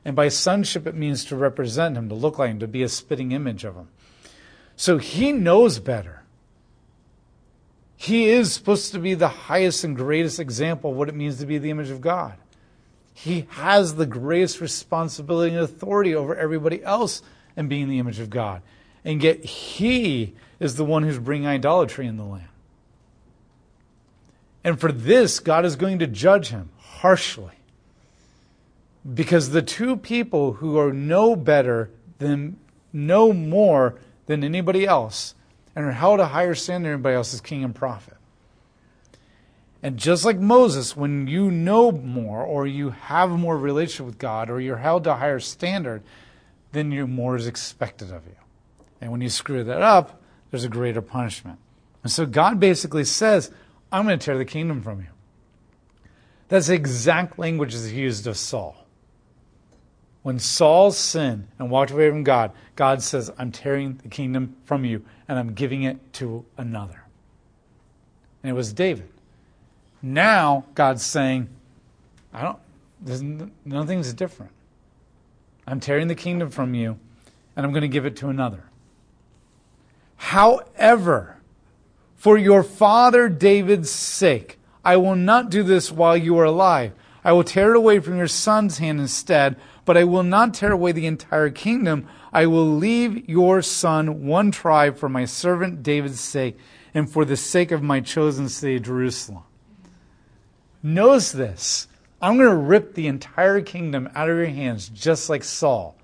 And 0.05 0.15
by 0.15 0.29
sonship, 0.29 0.87
it 0.87 0.95
means 0.95 1.25
to 1.27 1.37
represent 1.37 1.97
him, 1.97 2.09
to 2.09 2.15
look 2.15 2.39
like 2.39 2.51
him, 2.51 2.59
to 2.61 2.69
be 2.69 2.83
a 2.83 2.89
spitting 2.89 3.33
image 3.33 3.65
of 3.65 3.75
him. 3.75 3.89
So 4.77 4.99
he 4.99 5.33
knows 5.33 5.79
better. 5.79 6.24
He 8.05 8.29
is 8.29 8.53
supposed 8.53 8.93
to 8.93 8.99
be 8.99 9.15
the 9.15 9.29
highest 9.29 9.83
and 9.83 9.97
greatest 9.97 10.39
example 10.39 10.91
of 10.91 10.97
what 10.99 11.09
it 11.09 11.15
means 11.15 11.39
to 11.39 11.47
be 11.47 11.57
the 11.57 11.71
image 11.71 11.89
of 11.89 12.03
God. 12.03 12.35
He 13.15 13.47
has 13.53 13.95
the 13.95 14.05
greatest 14.05 14.61
responsibility 14.61 15.55
and 15.55 15.65
authority 15.65 16.15
over 16.15 16.37
everybody 16.37 16.85
else 16.85 17.23
in 17.57 17.67
being 17.67 17.89
the 17.89 17.99
image 17.99 18.21
of 18.21 18.29
God. 18.29 18.61
And 19.07 19.23
yet, 19.23 19.43
he 19.43 20.35
is 20.61 20.77
the 20.77 20.85
one 20.85 21.03
who's 21.03 21.19
bringing 21.19 21.49
idolatry 21.49 22.07
in 22.07 22.19
the 22.19 22.25
land. 22.25 22.49
And 24.63 24.79
for 24.79 24.93
this, 24.93 25.41
God 25.41 25.65
is 25.65 25.75
going 25.75 25.99
to 26.01 26.07
judge 26.07 26.49
him 26.49 26.69
harshly. 26.79 27.55
Because 29.15 29.49
the 29.49 29.63
two 29.63 29.97
people 29.97 30.53
who 30.53 30.77
are 30.77 30.93
no 30.93 31.35
better 31.37 31.89
than, 32.19 32.59
no 32.93 33.33
more 33.33 33.99
than 34.27 34.45
anybody 34.45 34.85
else 34.85 35.35
and 35.75 35.85
are 35.85 35.93
held 35.93 36.21
a 36.21 36.27
higher 36.27 36.55
standard 36.55 36.89
than 36.89 36.95
anybody 36.95 37.17
else 37.17 37.41
king 37.41 37.65
and 37.65 37.75
prophet. 37.75 38.17
And 39.83 39.99
just 39.99 40.25
like 40.25 40.39
Moses, 40.39 40.97
when 40.97 41.27
you 41.27 41.51
know 41.51 41.93
more 41.93 42.43
or 42.43 42.67
you 42.67 42.91
have 42.91 43.29
more 43.31 43.57
relationship 43.57 44.07
with 44.07 44.19
God 44.19 44.49
or 44.49 44.59
you're 44.59 44.79
held 44.79 45.05
to 45.05 45.13
a 45.13 45.17
higher 45.17 45.41
standard, 45.41 46.03
then 46.73 46.91
you're 46.91 47.07
more 47.07 47.37
is 47.37 47.47
expected 47.47 48.11
of 48.11 48.25
you. 48.27 48.37
And 49.01 49.13
when 49.13 49.21
you 49.21 49.29
screw 49.29 49.63
that 49.65 49.83
up, 49.83 50.23
there's 50.51 50.65
a 50.65 50.71
greater 50.71 51.03
punishment. 51.03 51.59
And 52.03 52.11
so 52.11 52.25
God 52.25 52.59
basically 52.59 53.05
says, 53.05 53.51
I'm 53.93 54.07
going 54.07 54.19
to 54.19 54.25
tear 54.25 54.39
the 54.39 54.45
kingdom 54.45 54.83
from 54.83 55.01
you. 55.01 55.09
That's 56.49 56.69
the 56.69 56.75
exact 56.75 57.39
language 57.39 57.75
that's 57.75 57.91
used 57.91 58.27
of 58.27 58.37
Saul. 58.37 58.84
When 60.25 60.39
Saul 60.39 60.91
sinned 60.91 61.49
and 61.59 61.71
walked 61.71 61.91
away 61.91 62.09
from 62.09 62.25
God, 62.25 62.53
God 62.77 63.03
says, 63.03 63.31
I'm 63.37 63.53
tearing 63.53 64.01
the 64.03 64.09
kingdom 64.09 64.57
from 64.65 64.87
you 64.87 65.05
and 65.29 65.39
I'm 65.39 65.53
giving 65.53 65.83
it 65.83 66.15
to 66.15 66.47
another. 66.57 67.05
And 68.43 68.49
it 68.49 68.55
was 68.55 68.73
David. 68.73 69.11
Now 70.01 70.65
God's 70.75 71.05
saying, 71.05 71.51
I 72.33 72.41
don't, 72.41 72.59
there's, 73.03 73.23
nothing's 73.67 74.15
different. 74.15 74.53
I'm 75.67 75.79
tearing 75.79 76.09
the 76.09 76.15
kingdom 76.15 76.49
from 76.49 76.73
you 76.73 76.99
and 77.55 77.67
I'm 77.67 77.73
going 77.73 77.83
to 77.83 77.89
give 77.89 78.07
it 78.07 78.17
to 78.17 78.31
another. 78.31 78.65
However, 80.17 81.37
for 82.17 82.39
your 82.39 82.63
father 82.63 83.29
David's 83.29 83.91
sake, 83.91 84.59
I 84.83 84.97
will 84.97 85.17
not 85.17 85.51
do 85.51 85.63
this 85.63 85.93
while 85.93 86.17
you 86.17 86.39
are 86.39 86.45
alive. 86.45 86.93
I 87.23 87.33
will 87.33 87.45
tear 87.45 87.75
it 87.75 87.77
away 87.77 88.01
from 88.01 88.17
your 88.17 88.29
son's 88.29 88.79
hand 88.79 89.01
instead, 89.01 89.57
but 89.85 89.97
I 89.97 90.05
will 90.05 90.23
not 90.23 90.55
tear 90.55 90.73
away 90.73 90.93
the 90.93 91.07
entire 91.07 91.51
kingdom. 91.51 92.09
I 92.33 92.47
will 92.47 92.77
leave 92.77 93.29
your 93.29 93.63
son 93.63 94.27
one 94.27 94.51
tribe 94.51 94.97
for 94.97 95.09
my 95.09 95.25
servant 95.25 95.83
David's 95.83 96.21
sake 96.21 96.59
and 96.95 97.11
for 97.11 97.25
the 97.25 97.37
sake 97.37 97.71
of 97.71 97.83
my 97.83 98.01
chosen 98.01 98.49
city, 98.49 98.81
Jerusalem. 98.81 99.43
Notice 100.83 101.33
this. 101.33 101.89
I'm 102.21 102.39
going 102.39 102.49
to 102.49 102.57
rip 102.57 102.95
the 102.95 103.07
entire 103.07 103.61
kingdom 103.61 104.09
out 104.15 104.31
of 104.31 104.37
your 104.37 104.47
hands, 104.47 104.89
just 104.89 105.29
like 105.29 105.45
Saul, 105.45 105.97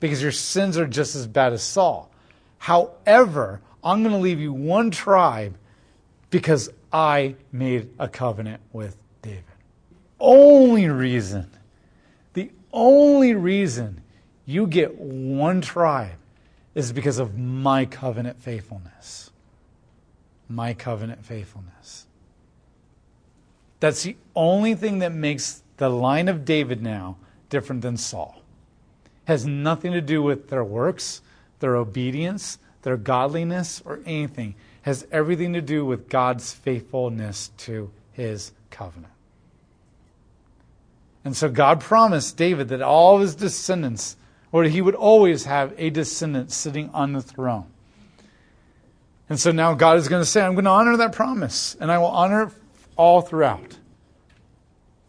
because 0.00 0.22
your 0.22 0.32
sins 0.32 0.76
are 0.76 0.86
just 0.86 1.14
as 1.14 1.26
bad 1.26 1.52
as 1.52 1.62
Saul. 1.62 2.10
However, 2.58 3.60
I'm 3.84 4.02
going 4.02 4.14
to 4.14 4.20
leave 4.20 4.40
you 4.40 4.52
one 4.52 4.90
tribe 4.90 5.56
because 6.30 6.70
I 6.92 7.36
made 7.52 7.90
a 7.98 8.08
covenant 8.08 8.60
with 8.72 8.96
David. 9.22 9.44
Only 10.18 10.88
reason, 10.88 11.50
only 12.78 13.34
reason 13.34 14.00
you 14.46 14.66
get 14.66 14.98
one 14.98 15.60
tribe 15.60 16.16
is 16.74 16.92
because 16.92 17.18
of 17.18 17.36
my 17.36 17.84
covenant 17.84 18.40
faithfulness. 18.40 19.30
My 20.48 20.72
covenant 20.72 21.24
faithfulness. 21.24 22.06
That's 23.80 24.02
the 24.02 24.16
only 24.34 24.74
thing 24.74 25.00
that 25.00 25.12
makes 25.12 25.62
the 25.76 25.88
line 25.88 26.28
of 26.28 26.44
David 26.44 26.82
now 26.82 27.16
different 27.50 27.82
than 27.82 27.96
Saul. 27.96 28.40
Has 29.26 29.44
nothing 29.44 29.92
to 29.92 30.00
do 30.00 30.22
with 30.22 30.48
their 30.48 30.64
works, 30.64 31.20
their 31.60 31.76
obedience, 31.76 32.58
their 32.82 32.96
godliness, 32.96 33.82
or 33.84 34.00
anything 34.06 34.54
has 34.82 35.06
everything 35.12 35.52
to 35.52 35.60
do 35.60 35.84
with 35.84 36.08
God's 36.08 36.54
faithfulness 36.54 37.50
to 37.58 37.90
his 38.12 38.52
covenant. 38.70 39.12
And 41.24 41.36
so 41.36 41.48
God 41.48 41.80
promised 41.80 42.36
David 42.36 42.68
that 42.68 42.80
all 42.80 43.18
his 43.18 43.34
descendants, 43.34 44.16
or 44.52 44.64
he 44.64 44.80
would 44.80 44.94
always 44.94 45.44
have 45.44 45.74
a 45.76 45.90
descendant 45.90 46.52
sitting 46.52 46.90
on 46.90 47.12
the 47.12 47.20
throne. 47.20 47.66
And 49.28 49.38
so 49.38 49.52
now 49.52 49.74
God 49.74 49.98
is 49.98 50.08
going 50.08 50.22
to 50.22 50.26
say, 50.26 50.40
I'm 50.40 50.54
going 50.54 50.64
to 50.64 50.70
honor 50.70 50.96
that 50.96 51.12
promise, 51.12 51.76
and 51.80 51.92
I 51.92 51.98
will 51.98 52.06
honor 52.06 52.44
it 52.44 52.48
all 52.96 53.20
throughout. 53.20 53.76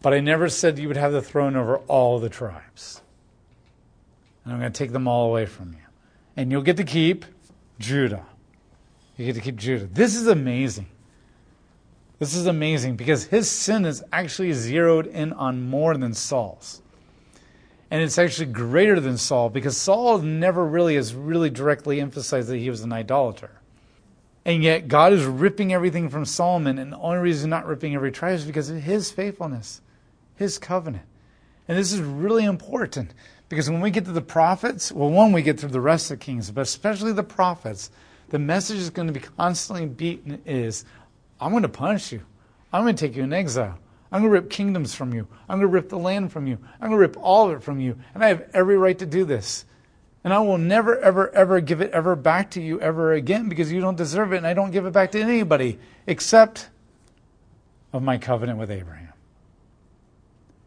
But 0.02 0.14
I 0.14 0.20
never 0.20 0.48
said 0.48 0.78
you 0.78 0.88
would 0.88 0.96
have 0.96 1.12
the 1.12 1.22
throne 1.22 1.56
over 1.56 1.78
all 1.78 2.18
the 2.18 2.28
tribes. 2.28 3.00
And 4.44 4.52
I'm 4.52 4.60
going 4.60 4.72
to 4.72 4.78
take 4.78 4.92
them 4.92 5.06
all 5.06 5.28
away 5.28 5.46
from 5.46 5.72
you. 5.72 5.78
And 6.36 6.50
you'll 6.50 6.62
get 6.62 6.76
to 6.78 6.84
keep 6.84 7.24
Judah. 7.78 8.24
You 9.16 9.26
get 9.26 9.34
to 9.34 9.40
keep 9.40 9.56
Judah. 9.56 9.86
This 9.86 10.16
is 10.16 10.26
amazing. 10.26 10.86
This 12.20 12.34
is 12.34 12.46
amazing 12.46 12.96
because 12.96 13.24
his 13.24 13.50
sin 13.50 13.86
is 13.86 14.04
actually 14.12 14.52
zeroed 14.52 15.06
in 15.06 15.32
on 15.32 15.68
more 15.68 15.96
than 15.96 16.12
Saul's. 16.12 16.82
And 17.90 18.02
it's 18.02 18.18
actually 18.18 18.52
greater 18.52 19.00
than 19.00 19.16
Saul 19.16 19.48
because 19.48 19.76
Saul 19.76 20.18
never 20.18 20.64
really 20.64 20.96
has 20.96 21.14
really 21.14 21.48
directly 21.48 21.98
emphasized 21.98 22.48
that 22.48 22.58
he 22.58 22.68
was 22.68 22.82
an 22.82 22.92
idolater. 22.92 23.50
And 24.44 24.62
yet 24.62 24.86
God 24.86 25.14
is 25.14 25.24
ripping 25.24 25.72
everything 25.72 26.10
from 26.10 26.26
Solomon, 26.26 26.78
and 26.78 26.92
the 26.92 26.98
only 26.98 27.18
reason 27.18 27.48
he's 27.48 27.50
not 27.50 27.66
ripping 27.66 27.94
every 27.94 28.12
tribe 28.12 28.34
is 28.34 28.44
because 28.44 28.68
of 28.68 28.82
his 28.82 29.10
faithfulness, 29.10 29.80
his 30.36 30.58
covenant. 30.58 31.04
And 31.68 31.78
this 31.78 31.92
is 31.92 32.00
really 32.00 32.44
important 32.44 33.14
because 33.48 33.70
when 33.70 33.80
we 33.80 33.90
get 33.90 34.04
to 34.04 34.12
the 34.12 34.20
prophets, 34.20 34.92
well, 34.92 35.10
one, 35.10 35.32
we 35.32 35.42
get 35.42 35.58
through 35.58 35.70
the 35.70 35.80
rest 35.80 36.10
of 36.10 36.18
the 36.18 36.24
kings, 36.24 36.50
but 36.50 36.62
especially 36.62 37.12
the 37.12 37.22
prophets, 37.22 37.90
the 38.28 38.38
message 38.38 38.78
is 38.78 38.90
going 38.90 39.08
to 39.08 39.12
be 39.12 39.20
constantly 39.20 39.86
beaten 39.86 40.40
is 40.44 40.84
I'm 41.40 41.50
going 41.50 41.62
to 41.62 41.68
punish 41.68 42.12
you. 42.12 42.22
I'm 42.72 42.84
going 42.84 42.94
to 42.94 43.06
take 43.06 43.16
you 43.16 43.22
in 43.22 43.32
exile. 43.32 43.78
I'm 44.12 44.22
going 44.22 44.30
to 44.30 44.40
rip 44.40 44.50
kingdoms 44.50 44.94
from 44.94 45.14
you. 45.14 45.26
I'm 45.48 45.58
going 45.58 45.68
to 45.68 45.72
rip 45.72 45.88
the 45.88 45.98
land 45.98 46.32
from 46.32 46.46
you. 46.46 46.58
I'm 46.80 46.88
going 46.88 46.92
to 46.92 46.98
rip 46.98 47.16
all 47.16 47.48
of 47.48 47.56
it 47.56 47.62
from 47.62 47.80
you. 47.80 47.96
And 48.14 48.24
I 48.24 48.28
have 48.28 48.48
every 48.52 48.76
right 48.76 48.98
to 48.98 49.06
do 49.06 49.24
this. 49.24 49.64
And 50.22 50.34
I 50.34 50.40
will 50.40 50.58
never, 50.58 50.98
ever, 50.98 51.30
ever 51.34 51.60
give 51.60 51.80
it 51.80 51.92
ever 51.92 52.14
back 52.14 52.50
to 52.52 52.60
you 52.60 52.80
ever 52.80 53.12
again 53.12 53.48
because 53.48 53.72
you 53.72 53.80
don't 53.80 53.96
deserve 53.96 54.32
it. 54.32 54.38
And 54.38 54.46
I 54.46 54.52
don't 54.52 54.70
give 54.70 54.84
it 54.84 54.92
back 54.92 55.12
to 55.12 55.20
anybody 55.20 55.78
except 56.06 56.68
of 57.92 58.02
my 58.02 58.18
covenant 58.18 58.58
with 58.58 58.70
Abraham. 58.70 59.12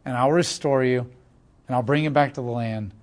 And 0.05 0.17
I'll 0.17 0.31
restore 0.31 0.83
you 0.83 1.01
and 1.67 1.75
I'll 1.75 1.83
bring 1.83 2.03
you 2.03 2.09
back 2.09 2.33
to 2.33 2.41
the 2.41 2.47
land 2.47 2.93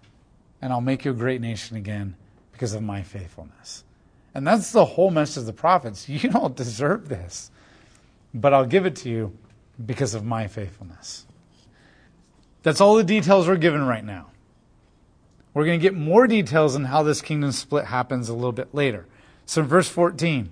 and 0.60 0.72
I'll 0.72 0.80
make 0.80 1.04
you 1.04 1.12
a 1.12 1.14
great 1.14 1.40
nation 1.40 1.76
again 1.76 2.16
because 2.52 2.74
of 2.74 2.82
my 2.82 3.02
faithfulness. 3.02 3.84
And 4.34 4.46
that's 4.46 4.72
the 4.72 4.84
whole 4.84 5.10
message 5.10 5.38
of 5.38 5.46
the 5.46 5.52
prophets. 5.52 6.08
You 6.08 6.30
don't 6.30 6.56
deserve 6.56 7.08
this, 7.08 7.50
but 8.34 8.54
I'll 8.54 8.66
give 8.66 8.86
it 8.86 8.96
to 8.96 9.08
you 9.08 9.36
because 9.84 10.14
of 10.14 10.24
my 10.24 10.46
faithfulness. 10.46 11.26
That's 12.62 12.80
all 12.80 12.96
the 12.96 13.04
details 13.04 13.48
we're 13.48 13.56
given 13.56 13.86
right 13.86 14.04
now. 14.04 14.26
We're 15.54 15.64
going 15.64 15.80
to 15.80 15.82
get 15.82 15.94
more 15.94 16.26
details 16.26 16.76
on 16.76 16.84
how 16.84 17.02
this 17.02 17.22
kingdom 17.22 17.52
split 17.52 17.86
happens 17.86 18.28
a 18.28 18.34
little 18.34 18.52
bit 18.52 18.74
later. 18.74 19.06
So 19.46 19.62
verse 19.62 19.88
14, 19.88 20.50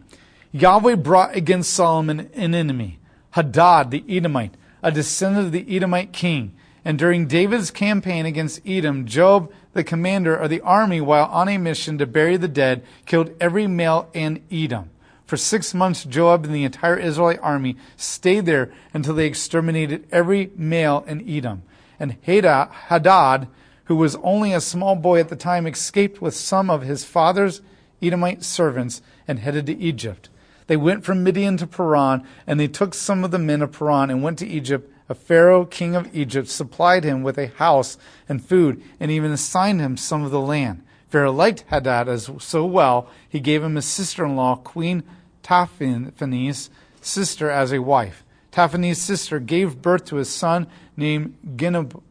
Yahweh 0.51 0.97
brought 0.97 1.37
against 1.37 1.73
Solomon 1.73 2.31
an 2.35 2.55
enemy, 2.55 2.99
Hadad 3.33 3.91
the 3.91 4.05
Edomite, 4.09 4.55
a 4.83 4.91
descendant 4.91 5.47
of 5.47 5.53
the 5.53 5.77
Edomite 5.77 6.13
king. 6.13 6.55
And 6.85 6.99
during 6.99 7.27
David's 7.27 7.71
campaign 7.71 8.25
against 8.27 8.61
Edom, 8.67 9.05
Joab, 9.07 9.53
the 9.73 9.85
commander 9.85 10.35
of 10.35 10.49
the 10.51 10.61
army, 10.63 11.01
while 11.01 11.27
on 11.27 11.49
a 11.49 11.59
mission 11.59 11.99
to 11.99 12.07
bury 12.07 12.37
the 12.37 12.49
dead, 12.49 12.83
killed 13.05 13.31
every 13.41 13.67
male 13.67 14.09
in 14.15 14.43
Edom. 14.51 14.91
For 15.29 15.37
six 15.37 15.75
months, 15.75 16.05
Joab 16.05 16.47
and 16.47 16.55
the 16.55 16.65
entire 16.65 16.97
Israelite 16.97 17.41
army 17.43 17.77
stayed 17.99 18.47
there 18.47 18.73
until 18.95 19.13
they 19.13 19.27
exterminated 19.27 20.07
every 20.11 20.51
male 20.57 21.05
in 21.07 21.29
Edom. 21.29 21.65
And 22.01 22.17
Hadad, 22.23 23.47
who 23.85 23.97
was 23.97 24.17
only 24.23 24.55
a 24.55 24.61
small 24.63 24.97
boy 24.97 25.21
at 25.21 25.29
the 25.29 25.37
time, 25.37 25.67
escaped 25.67 26.23
with 26.23 26.35
some 26.35 26.71
of 26.71 26.81
his 26.81 27.05
father's 27.05 27.61
Edomite 28.01 28.43
servants 28.43 29.03
and 29.29 29.41
headed 29.41 29.67
to 29.67 29.77
Egypt. 29.77 30.31
They 30.67 30.79
went 30.79 31.05
from 31.05 31.23
Midian 31.23 31.59
to 31.59 31.67
Paran, 31.67 32.23
and 32.47 32.59
they 32.59 32.67
took 32.67 32.95
some 32.95 33.23
of 33.23 33.31
the 33.31 33.39
men 33.39 33.61
of 33.61 33.73
Paran 33.73 34.09
and 34.09 34.23
went 34.23 34.39
to 34.39 34.49
Egypt 34.49 34.91
a 35.11 35.15
Pharaoh, 35.15 35.67
king 35.67 35.95
of 35.95 36.15
Egypt, 36.17 36.49
supplied 36.49 37.05
him 37.05 37.23
with 37.23 37.37
a 37.37 37.49
house 37.49 37.99
and 38.31 38.43
food, 38.43 38.83
and 38.99 39.11
even 39.11 39.31
assigned 39.33 39.83
him 39.83 39.99
some 39.99 40.25
of 40.25 40.31
the 40.31 40.41
land. 40.41 40.83
Pharaoh 41.11 41.33
liked 41.33 41.65
Hadad 41.69 42.09
as 42.09 42.31
so 42.39 42.65
well, 42.65 43.11
he 43.29 43.41
gave 43.41 43.63
him 43.63 43.77
his 43.77 43.85
sister-in-law, 43.87 44.57
Queen 44.57 45.03
Tahpenes' 45.49 46.69
sister, 47.01 47.51
as 47.51 47.73
a 47.73 47.81
wife. 47.81 48.23
Tahpenes' 48.53 48.97
sister 48.97 49.41
gave 49.41 49.81
birth 49.81 50.05
to 50.07 50.19
a 50.19 50.25
son 50.25 50.67
named 50.95 51.37
Genubath, 51.57 52.03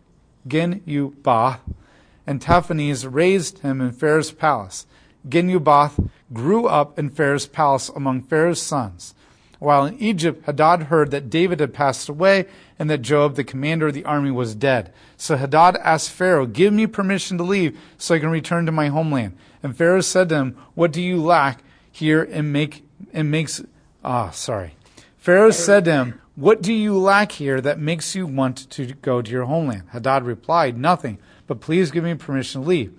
and 2.25 2.41
Tahpenes 2.41 3.11
raised 3.11 3.59
him 3.59 3.79
in 3.79 3.91
Pharaoh's 3.91 4.31
palace. 4.31 4.87
Genubath 5.27 6.09
grew 6.33 6.65
up 6.65 6.97
in 6.97 7.11
Pharaoh's 7.11 7.45
palace 7.45 7.89
among 7.89 8.23
Pharaoh's 8.23 8.61
sons. 8.61 9.13
While 9.59 9.85
in 9.85 9.99
Egypt, 9.99 10.45
Hadad 10.45 10.83
heard 10.83 11.11
that 11.11 11.29
David 11.29 11.59
had 11.59 11.73
passed 11.73 12.09
away 12.09 12.45
and 12.79 12.89
that 12.89 13.01
Joab, 13.01 13.35
the 13.35 13.43
commander 13.43 13.87
of 13.87 13.93
the 13.93 14.05
army, 14.05 14.31
was 14.31 14.55
dead. 14.55 14.93
So 15.15 15.35
Hadad 15.35 15.77
asked 15.77 16.11
Pharaoh, 16.11 16.45
Give 16.45 16.73
me 16.73 16.85
permission 16.85 17.37
to 17.37 17.43
leave 17.43 17.77
so 17.97 18.15
I 18.15 18.19
can 18.19 18.29
return 18.29 18.65
to 18.67 18.71
my 18.71 18.87
homeland. 18.87 19.35
And 19.63 19.75
Pharaoh 19.75 20.01
said 20.01 20.29
to 20.29 20.35
him, 20.35 20.57
What 20.75 20.91
do 20.91 21.01
you 21.01 21.21
lack 21.21 21.63
here 21.91 22.21
and 22.21 22.53
make 22.53 22.86
and 23.13 23.31
makes 23.31 23.61
ah 24.03 24.29
sorry. 24.31 24.75
Pharaoh 25.17 25.51
said 25.51 25.85
to 25.85 25.91
him, 25.91 26.21
What 26.35 26.61
do 26.61 26.73
you 26.73 26.97
lack 26.97 27.33
here 27.33 27.59
that 27.61 27.79
makes 27.79 28.15
you 28.15 28.25
want 28.25 28.69
to 28.69 28.85
go 28.93 29.21
to 29.21 29.31
your 29.31 29.45
homeland? 29.45 29.83
Hadad 29.89 30.23
replied, 30.23 30.77
Nothing, 30.77 31.17
but 31.47 31.59
please 31.59 31.91
give 31.91 32.03
me 32.03 32.15
permission 32.15 32.61
to 32.61 32.67
leave. 32.67 32.93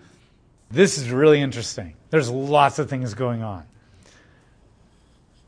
This 0.71 0.99
is 0.99 1.11
really 1.11 1.40
interesting. 1.40 1.95
There's 2.11 2.28
lots 2.28 2.78
of 2.78 2.90
things 2.90 3.14
going 3.14 3.43
on. 3.43 3.64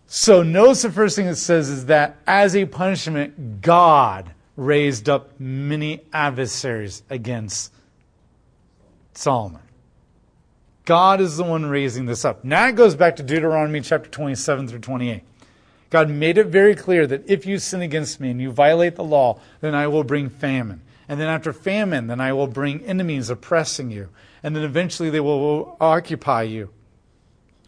So 0.06 0.42
notice 0.42 0.82
the 0.82 0.90
first 0.90 1.16
thing 1.16 1.26
it 1.26 1.36
says 1.36 1.68
is 1.68 1.86
that 1.86 2.16
as 2.26 2.56
a 2.56 2.64
punishment, 2.64 3.60
God 3.60 4.32
raised 4.56 5.08
up 5.08 5.38
many 5.38 6.00
adversaries 6.12 7.02
against 7.10 7.72
Solomon. 9.14 9.60
God 10.90 11.20
is 11.20 11.36
the 11.36 11.44
one 11.44 11.66
raising 11.66 12.06
this 12.06 12.24
up. 12.24 12.44
Now 12.44 12.66
it 12.66 12.74
goes 12.74 12.96
back 12.96 13.14
to 13.14 13.22
Deuteronomy 13.22 13.80
chapter 13.80 14.10
27 14.10 14.66
through 14.66 14.80
28. 14.80 15.22
God 15.88 16.10
made 16.10 16.36
it 16.36 16.48
very 16.48 16.74
clear 16.74 17.06
that 17.06 17.30
if 17.30 17.46
you 17.46 17.60
sin 17.60 17.80
against 17.80 18.18
me 18.18 18.32
and 18.32 18.40
you 18.40 18.50
violate 18.50 18.96
the 18.96 19.04
law, 19.04 19.38
then 19.60 19.72
I 19.72 19.86
will 19.86 20.02
bring 20.02 20.28
famine. 20.28 20.80
And 21.08 21.20
then 21.20 21.28
after 21.28 21.52
famine, 21.52 22.08
then 22.08 22.20
I 22.20 22.32
will 22.32 22.48
bring 22.48 22.84
enemies 22.84 23.30
oppressing 23.30 23.92
you. 23.92 24.08
And 24.42 24.56
then 24.56 24.64
eventually 24.64 25.10
they 25.10 25.20
will 25.20 25.76
occupy 25.80 26.42
you. 26.42 26.70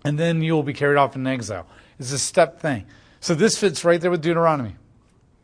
And 0.05 0.19
then 0.19 0.43
you 0.43 0.55
will 0.55 0.65
be 0.65 0.75
carried 0.75 0.99
off 0.99 1.15
in 1.15 1.25
exile. 1.25 1.69
It's 2.01 2.11
a 2.11 2.19
step 2.19 2.59
thing. 2.59 2.87
So 3.21 3.37
this 3.37 3.57
fits 3.57 3.85
right 3.85 4.01
there 4.01 4.11
with 4.11 4.23
Deuteronomy. 4.23 4.75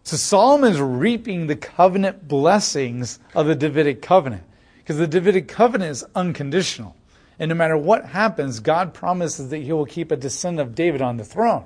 So 0.03 0.17
Solomon 0.17 0.73
is 0.73 0.81
reaping 0.81 1.47
the 1.47 1.55
covenant 1.55 2.27
blessings 2.27 3.21
of 3.37 3.47
the 3.47 3.55
Davidic 3.55 4.03
covenant 4.03 4.43
because 4.79 4.97
the 4.97 5.07
Davidic 5.07 5.47
covenant 5.47 5.93
is 5.93 6.05
unconditional. 6.17 6.97
And 7.39 7.51
no 7.51 7.55
matter 7.55 7.77
what 7.77 8.07
happens, 8.07 8.61
God 8.61 8.95
promises 8.95 9.51
that 9.51 9.59
he 9.59 9.73
will 9.73 9.87
keep 9.87 10.11
a 10.11 10.17
descendant 10.17 10.69
of 10.69 10.75
David 10.75 11.01
on 11.03 11.17
the 11.17 11.25
throne. 11.25 11.65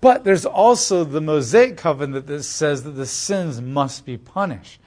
But 0.00 0.24
there's 0.24 0.44
also 0.44 1.04
the 1.04 1.22
Mosaic 1.22 1.78
covenant 1.78 2.26
that 2.26 2.42
says 2.42 2.82
that 2.82 2.90
the 2.90 3.06
sins 3.06 3.62
must 3.62 4.04
be 4.04 4.18
punished. 4.18 4.78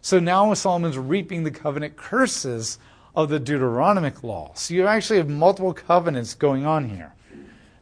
So 0.00 0.18
now 0.18 0.54
Solomon's 0.54 0.96
reaping 0.96 1.44
the 1.44 1.50
covenant 1.50 1.96
curses 1.96 2.78
of 3.14 3.28
the 3.28 3.38
Deuteronomic 3.38 4.22
law. 4.22 4.52
So 4.54 4.72
you 4.72 4.86
actually 4.86 5.18
have 5.18 5.28
multiple 5.28 5.74
covenants 5.74 6.34
going 6.34 6.64
on 6.64 6.88
here. 6.88 7.12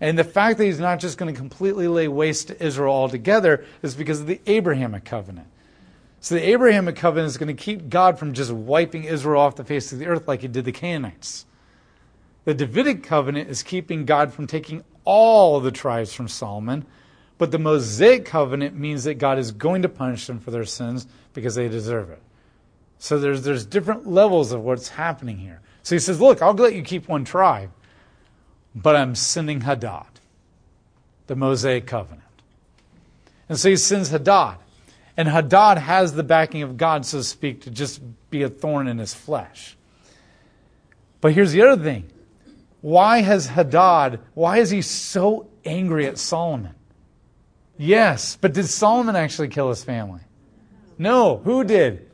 And 0.01 0.19
the 0.19 0.25
fact 0.25 0.59
that 0.59 0.65
he's 0.65 0.81
not 0.81 0.99
just 0.99 1.19
going 1.19 1.33
to 1.33 1.39
completely 1.39 1.87
lay 1.87 2.09
waste 2.09 2.49
to 2.49 2.65
Israel 2.65 2.93
altogether 2.93 3.65
is 3.83 3.95
because 3.95 4.21
of 4.21 4.27
the 4.27 4.41
Abrahamic 4.47 5.05
covenant. 5.05 5.47
So 6.21 6.35
the 6.35 6.49
Abrahamic 6.49 6.97
covenant 6.97 7.29
is 7.29 7.39
going 7.39 7.55
to 7.55 7.63
keep 7.63 7.89
God 7.89 8.19
from 8.19 8.33
just 8.33 8.51
wiping 8.51 9.05
Israel 9.05 9.41
off 9.41 9.57
the 9.57 9.65
face 9.65 9.93
of 9.93 9.99
the 9.99 10.07
earth 10.07 10.27
like 10.27 10.41
he 10.41 10.49
did 10.49 10.65
the 10.65 10.73
Canaanites. 10.73 11.47
The 12.45 12.55
Davidic 12.55 13.03
covenant 13.03 13.51
is 13.51 13.63
keeping 13.63 14.05
God 14.05 14.33
from 14.33 14.47
taking 14.47 14.83
all 15.05 15.61
the 15.61 15.71
tribes 15.71 16.13
from 16.13 16.29
Solomon, 16.29 16.87
but 17.39 17.51
the 17.51 17.59
Mosaic 17.59 18.25
covenant 18.25 18.77
means 18.77 19.05
that 19.05 19.15
God 19.15 19.39
is 19.39 19.53
going 19.53 19.83
to 19.83 19.89
punish 19.89 20.27
them 20.27 20.41
for 20.41 20.51
their 20.51 20.65
sins 20.65 21.07
because 21.33 21.55
they 21.55 21.69
deserve 21.69 22.11
it. 22.11 22.23
So 22.99 23.19
there's, 23.19 23.43
there's 23.43 23.65
different 23.65 24.07
levels 24.07 24.53
of 24.53 24.63
what's 24.63 24.89
happening 24.89 25.39
here. 25.39 25.61
So 25.83 25.95
he 25.95 25.99
says, 25.99 26.21
Look, 26.21 26.43
I'll 26.43 26.53
let 26.53 26.75
you 26.75 26.83
keep 26.83 27.09
one 27.09 27.25
tribe, 27.25 27.71
but 28.75 28.95
I'm 28.95 29.15
sending 29.15 29.63
Hadad, 29.63 30.21
the 31.27 31.37
Mosaic 31.37 31.87
covenant. 31.87 32.23
And 33.49 33.59
so 33.59 33.71
he 33.71 33.77
sends 33.77 34.11
Hadad. 34.11 34.59
And 35.17 35.29
Hadad 35.29 35.79
has 35.79 36.13
the 36.15 36.23
backing 36.23 36.63
of 36.63 36.77
God, 36.77 37.05
so 37.05 37.19
to 37.19 37.25
speak, 37.25 37.63
to 37.63 37.71
just 37.71 38.01
be 38.31 38.43
a 38.43 38.49
thorn 38.49 38.87
in 38.87 38.99
his 38.99 39.13
flesh. 39.13 39.77
But 41.21 41.33
here's 41.33 41.53
the 41.53 41.63
other 41.63 41.83
thing 41.83 42.09
why 42.81 43.21
has 43.21 43.47
Hadad, 43.47 44.21
why 44.35 44.59
is 44.59 44.71
he 44.71 44.83
so 44.83 45.49
angry 45.65 46.07
at 46.07 46.19
Solomon? 46.19 46.75
Yes, 47.77 48.37
but 48.41 48.53
did 48.53 48.67
Solomon 48.67 49.17
actually 49.17 49.49
kill 49.49 49.69
his 49.69 49.85
family? 49.85 50.21
No, 50.99 51.39
who 51.39 51.65
did? 51.65 52.11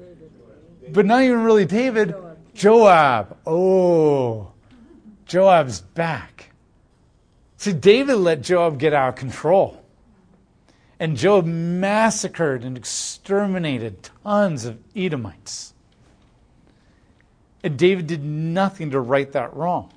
But 0.92 1.06
not 1.06 1.22
even 1.22 1.42
really 1.42 1.64
David. 1.64 2.14
Joab. 2.54 3.36
Oh, 3.44 4.52
Joab's 5.26 5.80
back. 5.80 6.50
See, 7.56 7.72
David 7.72 8.16
let 8.16 8.42
Joab 8.42 8.78
get 8.78 8.92
out 8.92 9.10
of 9.10 9.14
control. 9.16 9.82
And 10.98 11.16
Joab 11.16 11.46
massacred 11.46 12.64
and 12.64 12.76
exterminated 12.76 14.08
tons 14.22 14.64
of 14.64 14.78
Edomites. 14.94 15.74
And 17.62 17.76
David 17.76 18.06
did 18.06 18.22
nothing 18.24 18.92
to 18.92 19.00
right 19.00 19.30
that 19.32 19.54
wrong. 19.54 19.92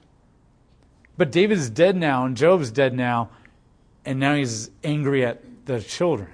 But 1.20 1.32
David 1.32 1.58
is 1.58 1.70
dead 1.70 1.98
now, 1.98 2.24
and 2.24 2.38
Joab's 2.38 2.72
dead 2.72 2.94
now, 2.94 3.30
and 4.06 4.22
now 4.22 4.36
he's 4.36 4.72
angry 4.86 5.26
at 5.26 5.42
the 5.66 5.82
children. 5.82 6.30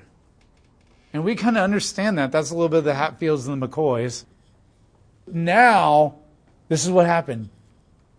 And 1.11 1.23
we 1.23 1.33
kind 1.33 1.57
of 1.57 1.63
understand 1.63 2.19
that. 2.19 2.31
That's 2.31 2.51
a 2.51 2.53
little 2.53 2.69
bit 2.69 2.77
of 2.77 2.83
the 2.83 2.93
Hatfields 2.93 3.47
and 3.47 3.59
the 3.59 3.67
McCoys. 3.67 4.25
Now, 5.25 6.17
this 6.69 6.85
is 6.85 6.91
what 6.91 7.07
happened. 7.07 7.49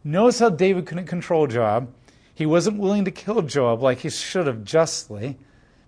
Notice 0.02 0.40
how 0.40 0.48
David 0.48 0.86
couldn't 0.86 1.06
control 1.06 1.46
Joab. 1.46 1.88
He 2.34 2.46
wasn't 2.46 2.80
willing 2.80 3.04
to 3.04 3.12
kill 3.12 3.42
Joab 3.42 3.80
like 3.80 3.98
he 3.98 4.10
should 4.10 4.48
have 4.48 4.64
justly, 4.64 5.38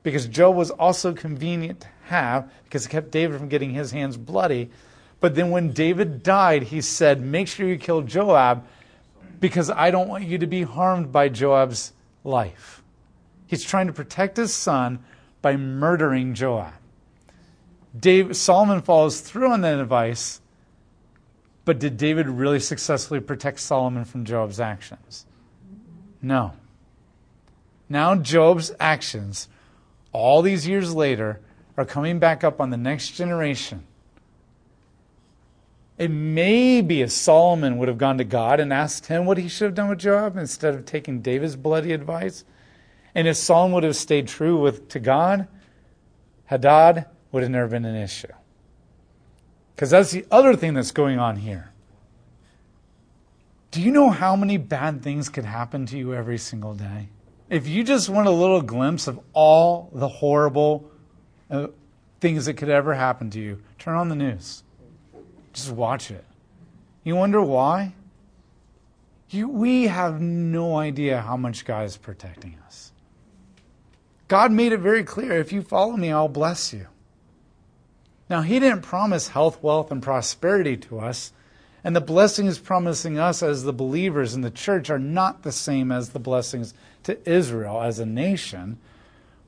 because 0.05 0.29
Joab 0.29 0.55
was 0.55 0.71
also 0.71 1.12
convenient 1.12 1.81
to 1.81 1.88
have, 2.05 2.53
because 2.62 2.87
it 2.87 2.91
kept 2.91 3.11
David 3.11 3.37
from 3.37 3.49
getting 3.49 3.71
his 3.75 3.91
hands 3.91 4.17
bloody. 4.17 4.71
But 5.19 5.35
then 5.35 5.51
when 5.51 5.73
David 5.73 6.23
died, 6.23 6.62
he 6.62 6.81
said, 6.83 7.21
Make 7.21 7.49
sure 7.49 7.67
you 7.67 7.79
kill 7.79 8.03
Joab 8.03 8.64
because 9.40 9.70
I 9.70 9.90
don't 9.90 10.09
want 10.09 10.24
you 10.24 10.38
to 10.38 10.46
be 10.46 10.62
harmed 10.62 11.12
by 11.12 11.29
Joab's 11.29 11.92
life. 12.24 12.83
He's 13.46 13.64
trying 13.64 13.87
to 13.87 13.92
protect 13.92 14.37
his 14.37 14.55
son 14.55 15.05
by 15.40 15.57
murdering 15.57 16.35
Joab. 16.35 16.74
David, 17.98 18.37
Solomon 18.37 18.83
follows 18.83 19.20
through 19.20 19.51
on 19.51 19.62
that 19.62 19.79
advice, 19.79 20.40
but 21.64 21.79
did 21.79 21.96
David 21.96 22.29
really 22.29 22.61
successfully 22.61 23.20
protect 23.20 23.61
Solomon 23.61 24.05
from 24.05 24.24
Joab's 24.24 24.61
actions? 24.61 25.27
No. 26.20 26.53
Now, 27.88 28.14
Joab's 28.16 28.72
actions, 28.79 29.48
all 30.12 30.42
these 30.42 30.66
years 30.66 30.94
later, 30.94 31.40
are 31.77 31.85
coming 31.85 32.18
back 32.18 32.44
up 32.44 32.61
on 32.61 32.70
the 32.70 32.77
next 32.77 33.11
generation 33.11 33.85
it 35.99 36.11
may 36.13 36.81
be 36.81 37.03
if 37.03 37.11
Solomon 37.11 37.77
would 37.77 37.89
have 37.89 37.99
gone 37.99 38.19
to 38.19 38.25
God 38.25 38.61
and 38.61 38.73
asked 38.73 39.07
him 39.07 39.27
what 39.27 39.37
he 39.37 39.49
should 39.49 39.67
have 39.67 39.75
done 39.75 39.89
with 39.89 39.99
Joab 39.99 40.37
instead 40.37 40.75
of 40.75 40.85
taking 40.85 41.21
David's 41.21 41.57
bloody 41.57 41.93
advice. 41.93 42.45
And 43.17 43.27
if 43.27 43.37
Solomon 43.37 43.75
would 43.75 43.85
have 43.85 43.97
stayed 43.97 44.29
true 44.29 44.61
with, 44.61 44.89
to 44.91 45.01
God, 45.01 45.49
Hadad 46.45 47.07
would 47.33 47.43
have 47.43 47.51
never 47.51 47.67
been 47.67 47.85
an 47.85 47.97
issue. 47.97 48.29
Because 49.75 49.91
that's 49.91 50.13
the 50.13 50.25
other 50.31 50.55
thing 50.55 50.75
that's 50.75 50.93
going 50.93 51.19
on 51.19 51.37
here. 51.37 51.73
Do 53.73 53.83
you 53.83 53.91
know 53.91 54.11
how 54.11 54.37
many 54.37 54.57
bad 54.57 55.03
things 55.03 55.29
could 55.29 55.45
happen 55.45 55.85
to 55.87 55.99
you 55.99 56.15
every 56.15 56.39
single 56.39 56.75
day? 56.75 57.09
If 57.51 57.67
you 57.67 57.83
just 57.83 58.09
want 58.09 58.29
a 58.29 58.33
little 58.33 58.63
glimpse 58.63 59.09
of 59.09 59.19
all 59.33 59.91
the 59.93 60.09
horrible 60.09 60.91
uh, 61.51 61.69
things 62.21 62.47
that 62.47 62.55
could 62.55 62.69
ever 62.69 62.95
happen 62.95 63.31
to 63.31 63.41
you, 63.41 63.63
turn 63.79 63.97
on 63.97 64.09
the 64.09 64.15
news. 64.15 64.63
Just 65.59 65.73
watch 65.73 66.12
it. 66.12 66.25
You 67.03 67.16
wonder 67.16 67.42
why? 67.42 67.92
You, 69.29 69.49
we 69.49 69.88
have 69.88 70.21
no 70.21 70.77
idea 70.77 71.21
how 71.21 71.37
much 71.37 71.64
God 71.64 71.85
is 71.85 71.97
protecting 71.97 72.57
us. 72.64 72.92
God 74.29 74.53
made 74.53 74.71
it 74.71 74.79
very 74.79 75.03
clear 75.03 75.33
if 75.33 75.53
you 75.53 75.62
follow 75.62 75.97
me, 75.97 76.12
I'll 76.12 76.29
bless 76.29 76.73
you. 76.73 76.87
Now, 78.31 78.42
He 78.42 78.61
didn't 78.61 78.83
promise 78.83 79.29
health, 79.29 79.61
wealth, 79.61 79.90
and 79.90 80.01
prosperity 80.01 80.77
to 80.77 81.01
us, 81.01 81.33
and 81.83 81.97
the 81.97 82.01
blessings 82.01 82.61
promising 82.61 83.18
us 83.18 83.42
as 83.42 83.64
the 83.64 83.73
believers 83.73 84.35
in 84.35 84.42
the 84.42 84.53
church 84.53 84.90
are 84.90 84.99
not 84.99 85.42
the 85.42 85.51
same 85.51 85.90
as 85.90 86.11
the 86.11 86.21
blessings 86.21 86.73
to 87.03 87.18
Israel 87.29 87.83
as 87.83 87.99
a 87.99 88.07
nation, 88.07 88.79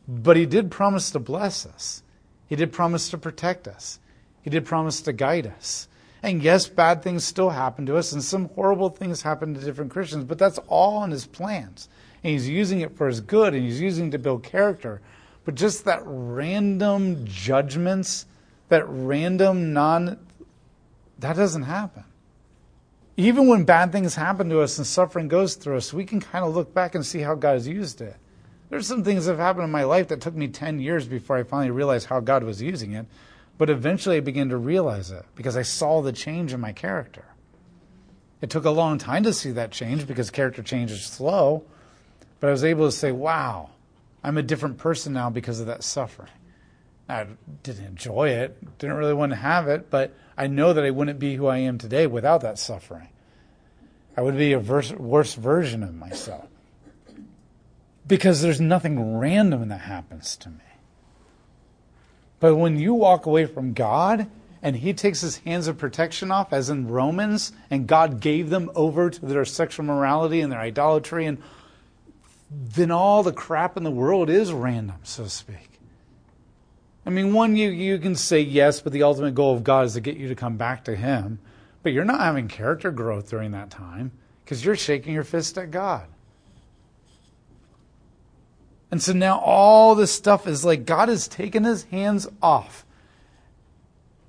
but 0.08 0.36
He 0.36 0.44
did 0.44 0.72
promise 0.72 1.12
to 1.12 1.20
bless 1.20 1.64
us. 1.64 2.02
He 2.48 2.56
did 2.56 2.72
promise 2.72 3.10
to 3.10 3.18
protect 3.18 3.68
us. 3.68 4.00
He 4.42 4.50
did 4.50 4.64
promise 4.64 5.00
to 5.02 5.12
guide 5.12 5.46
us. 5.46 5.86
And 6.22 6.42
yes, 6.42 6.68
bad 6.68 7.02
things 7.02 7.24
still 7.24 7.50
happen 7.50 7.86
to 7.86 7.96
us, 7.96 8.12
and 8.12 8.22
some 8.22 8.50
horrible 8.50 8.90
things 8.90 9.22
happen 9.22 9.54
to 9.54 9.60
different 9.60 9.90
Christians, 9.90 10.24
but 10.24 10.38
that's 10.38 10.58
all 10.68 11.02
in 11.04 11.10
his 11.10 11.26
plans. 11.26 11.88
And 12.22 12.32
he's 12.32 12.48
using 12.48 12.80
it 12.80 12.96
for 12.96 13.06
his 13.06 13.20
good, 13.20 13.54
and 13.54 13.64
he's 13.64 13.80
using 13.80 14.08
it 14.08 14.10
to 14.12 14.18
build 14.18 14.42
character. 14.42 15.00
But 15.44 15.54
just 15.54 15.86
that 15.86 16.02
random 16.04 17.24
judgments, 17.26 18.26
that 18.68 18.84
random 18.86 19.72
non, 19.72 20.18
that 21.18 21.36
doesn't 21.36 21.62
happen. 21.62 22.04
Even 23.16 23.48
when 23.48 23.64
bad 23.64 23.92
things 23.92 24.14
happen 24.14 24.48
to 24.50 24.60
us 24.60 24.78
and 24.78 24.86
suffering 24.86 25.28
goes 25.28 25.54
through 25.54 25.76
us, 25.76 25.92
we 25.92 26.04
can 26.04 26.20
kind 26.20 26.44
of 26.44 26.54
look 26.54 26.72
back 26.74 26.94
and 26.94 27.04
see 27.04 27.20
how 27.20 27.34
God 27.34 27.54
has 27.54 27.66
used 27.66 28.00
it. 28.00 28.16
There's 28.68 28.86
some 28.86 29.02
things 29.02 29.26
that 29.26 29.32
have 29.32 29.40
happened 29.40 29.64
in 29.64 29.70
my 29.70 29.84
life 29.84 30.08
that 30.08 30.20
took 30.20 30.34
me 30.34 30.48
10 30.48 30.78
years 30.78 31.06
before 31.08 31.36
I 31.36 31.42
finally 31.42 31.70
realized 31.70 32.06
how 32.06 32.20
God 32.20 32.44
was 32.44 32.62
using 32.62 32.92
it. 32.92 33.06
But 33.60 33.68
eventually 33.68 34.16
I 34.16 34.20
began 34.20 34.48
to 34.48 34.56
realize 34.56 35.10
it 35.10 35.26
because 35.34 35.54
I 35.54 35.60
saw 35.60 36.00
the 36.00 36.12
change 36.12 36.54
in 36.54 36.60
my 36.60 36.72
character. 36.72 37.26
It 38.40 38.48
took 38.48 38.64
a 38.64 38.70
long 38.70 38.96
time 38.96 39.24
to 39.24 39.34
see 39.34 39.50
that 39.50 39.70
change 39.70 40.06
because 40.06 40.30
character 40.30 40.62
change 40.62 40.90
is 40.90 41.04
slow, 41.04 41.64
but 42.40 42.46
I 42.46 42.52
was 42.52 42.64
able 42.64 42.86
to 42.86 42.90
say, 42.90 43.12
wow, 43.12 43.68
I'm 44.24 44.38
a 44.38 44.42
different 44.42 44.78
person 44.78 45.12
now 45.12 45.28
because 45.28 45.60
of 45.60 45.66
that 45.66 45.84
suffering. 45.84 46.30
I 47.06 47.26
didn't 47.62 47.84
enjoy 47.84 48.30
it, 48.30 48.78
didn't 48.78 48.96
really 48.96 49.12
want 49.12 49.32
to 49.32 49.36
have 49.36 49.68
it, 49.68 49.90
but 49.90 50.14
I 50.38 50.46
know 50.46 50.72
that 50.72 50.82
I 50.82 50.90
wouldn't 50.90 51.18
be 51.18 51.34
who 51.34 51.46
I 51.46 51.58
am 51.58 51.76
today 51.76 52.06
without 52.06 52.40
that 52.40 52.58
suffering. 52.58 53.08
I 54.16 54.22
would 54.22 54.38
be 54.38 54.54
a 54.54 54.58
verse, 54.58 54.90
worse 54.90 55.34
version 55.34 55.82
of 55.82 55.94
myself. 55.94 56.48
Because 58.06 58.40
there's 58.40 58.58
nothing 58.58 59.18
random 59.18 59.68
that 59.68 59.82
happens 59.82 60.34
to 60.38 60.48
me. 60.48 60.69
But 62.40 62.56
when 62.56 62.78
you 62.78 62.94
walk 62.94 63.26
away 63.26 63.46
from 63.46 63.74
God 63.74 64.26
and 64.62 64.76
He 64.76 64.92
takes 64.92 65.20
His 65.20 65.38
hands 65.38 65.68
of 65.68 65.78
protection 65.78 66.30
off, 66.32 66.52
as 66.52 66.68
in 66.68 66.88
Romans, 66.88 67.52
and 67.70 67.86
God 67.86 68.20
gave 68.20 68.50
them 68.50 68.70
over 68.74 69.10
to 69.10 69.26
their 69.26 69.44
sexual 69.44 69.86
morality 69.86 70.40
and 70.40 70.50
their 70.50 70.60
idolatry 70.60 71.26
and 71.26 71.38
then 72.50 72.90
all 72.90 73.22
the 73.22 73.32
crap 73.32 73.76
in 73.76 73.84
the 73.84 73.90
world 73.90 74.28
is 74.28 74.52
random, 74.52 74.96
so 75.04 75.24
to 75.24 75.30
speak. 75.30 75.70
I 77.06 77.10
mean, 77.10 77.32
one, 77.32 77.56
you, 77.56 77.70
you 77.70 77.98
can 77.98 78.16
say 78.16 78.40
yes, 78.40 78.80
but 78.80 78.92
the 78.92 79.04
ultimate 79.04 79.34
goal 79.34 79.54
of 79.54 79.64
God 79.64 79.86
is 79.86 79.94
to 79.94 80.00
get 80.00 80.16
you 80.16 80.28
to 80.28 80.34
come 80.34 80.56
back 80.56 80.84
to 80.84 80.96
Him. 80.96 81.38
But 81.82 81.92
you're 81.92 82.04
not 82.04 82.20
having 82.20 82.48
character 82.48 82.90
growth 82.90 83.30
during 83.30 83.52
that 83.52 83.70
time 83.70 84.10
because 84.44 84.64
you're 84.64 84.76
shaking 84.76 85.14
your 85.14 85.24
fist 85.24 85.56
at 85.56 85.70
God. 85.70 86.06
And 88.90 89.02
so 89.02 89.12
now 89.12 89.38
all 89.38 89.94
this 89.94 90.12
stuff 90.12 90.46
is 90.46 90.64
like 90.64 90.84
God 90.84 91.08
has 91.08 91.28
taken 91.28 91.64
his 91.64 91.84
hands 91.84 92.26
off. 92.42 92.84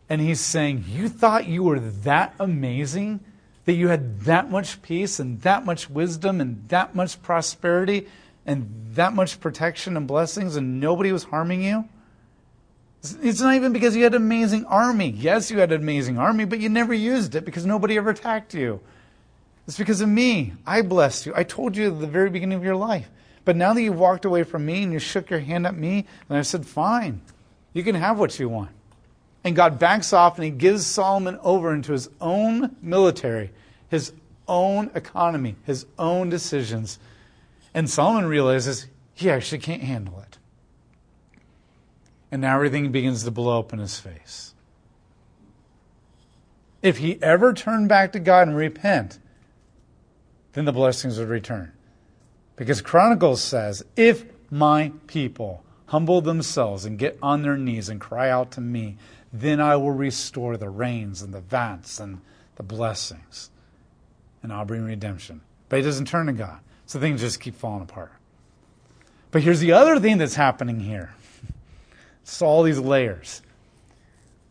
And 0.08 0.22
he's 0.22 0.40
saying, 0.40 0.86
You 0.88 1.10
thought 1.10 1.48
you 1.48 1.64
were 1.64 1.80
that 1.80 2.36
amazing? 2.40 3.22
That 3.66 3.74
you 3.74 3.88
had 3.88 4.22
that 4.22 4.50
much 4.52 4.82
peace 4.82 5.20
and 5.20 5.42
that 5.42 5.66
much 5.66 5.90
wisdom 5.90 6.42
and 6.42 6.68
that 6.70 6.96
much 6.96 7.22
prosperity 7.22 8.08
and 8.46 8.70
that 8.94 9.14
much 9.14 9.40
protection 9.40 9.96
and 9.96 10.08
blessings 10.08 10.56
and 10.56 10.80
nobody 10.80 11.12
was 11.12 11.24
harming 11.24 11.64
you? 11.64 11.88
It's 13.22 13.42
not 13.42 13.56
even 13.56 13.74
because 13.74 13.96
you 13.96 14.04
had 14.04 14.14
an 14.14 14.22
amazing 14.22 14.66
army. 14.66 15.10
Yes, 15.10 15.50
you 15.50 15.60
had 15.60 15.72
an 15.72 15.82
amazing 15.82 16.20
army, 16.20 16.46
but 16.46 16.60
you 16.60 16.70
never 16.70 16.94
used 16.94 17.34
it 17.34 17.46
because 17.46 17.66
nobody 17.66 17.98
ever 17.98 18.12
attacked 18.12 18.54
you. 18.54 18.80
It's 19.68 19.78
because 19.78 20.02
of 20.02 20.10
me. 20.10 20.54
I 20.68 20.84
blessed 20.84 21.26
you. 21.26 21.34
I 21.36 21.44
told 21.44 21.76
you 21.76 21.88
at 21.88 22.00
the 22.00 22.06
very 22.06 22.30
beginning 22.30 22.58
of 22.58 22.64
your 22.64 22.76
life. 22.76 23.10
But 23.44 23.56
now 23.56 23.74
that 23.74 23.82
you've 23.82 24.00
walked 24.00 24.26
away 24.26 24.44
from 24.44 24.66
me 24.66 24.84
and 24.84 24.94
you 24.94 25.00
shook 25.00 25.30
your 25.30 25.40
hand 25.40 25.66
at 25.66 25.76
me, 25.76 26.06
and 26.30 26.38
I 26.38 26.42
said, 26.42 26.66
fine, 26.66 27.22
you 27.74 27.84
can 27.84 27.96
have 27.96 28.20
what 28.20 28.40
you 28.40 28.50
want. 28.50 28.72
And 29.44 29.56
God 29.56 29.80
backs 29.80 30.14
off 30.14 30.36
and 30.36 30.46
he 30.46 30.52
gives 30.52 30.86
Solomon 30.86 31.40
over 31.42 31.74
into 31.74 31.92
his 31.94 32.10
own 32.20 32.76
military, 32.82 33.52
his 33.90 34.14
own 34.48 34.92
economy, 34.94 35.56
his 35.66 35.86
own 35.98 36.30
decisions. 36.30 37.00
And 37.74 37.90
Solomon 37.90 38.26
realizes 38.26 38.88
he 39.14 39.30
actually 39.30 39.60
can't 39.60 39.82
handle 39.82 40.20
it. 40.20 40.38
And 42.32 42.42
now 42.42 42.56
everything 42.56 42.92
begins 42.92 43.24
to 43.24 43.32
blow 43.32 43.60
up 43.60 43.74
in 43.74 43.80
his 43.80 44.00
face. 44.00 44.54
If 46.82 46.98
he 46.98 47.22
ever 47.22 47.54
turned 47.54 47.90
back 47.90 48.12
to 48.14 48.20
God 48.20 48.48
and 48.48 48.56
repent, 48.56 49.20
then 50.54 50.66
the 50.66 50.72
blessings 50.72 51.18
would 51.20 51.30
return. 51.30 51.72
Because 52.62 52.80
Chronicles 52.80 53.42
says, 53.42 53.84
if 53.96 54.24
my 54.52 54.92
people 55.08 55.64
humble 55.88 56.22
themselves 56.22 56.86
and 56.86 57.00
get 57.00 57.18
on 57.20 57.42
their 57.42 57.58
knees 57.58 57.90
and 57.90 58.00
cry 58.00 58.30
out 58.30 58.52
to 58.52 58.62
me, 58.62 58.98
then 59.34 59.60
I 59.60 59.78
will 59.78 59.90
restore 59.90 60.58
the 60.58 60.70
rains 60.70 61.24
and 61.24 61.34
the 61.34 61.42
vats 61.42 62.00
and 62.00 62.22
the 62.58 62.62
blessings. 62.62 63.50
And 64.44 64.54
I'll 64.54 64.66
bring 64.66 64.86
redemption. 64.86 65.42
But 65.70 65.78
he 65.78 65.82
doesn't 65.82 66.08
turn 66.08 66.28
to 66.28 66.34
God. 66.34 66.60
So 66.86 67.00
things 67.00 67.22
just 67.22 67.40
keep 67.40 67.56
falling 67.56 67.82
apart. 67.82 68.12
But 69.32 69.42
here's 69.42 69.60
the 69.60 69.72
other 69.72 70.00
thing 70.00 70.20
that's 70.20 70.36
happening 70.36 70.82
here. 70.82 71.16
It's 72.22 72.44
all 72.44 72.62
these 72.62 72.78
layers. 72.78 73.42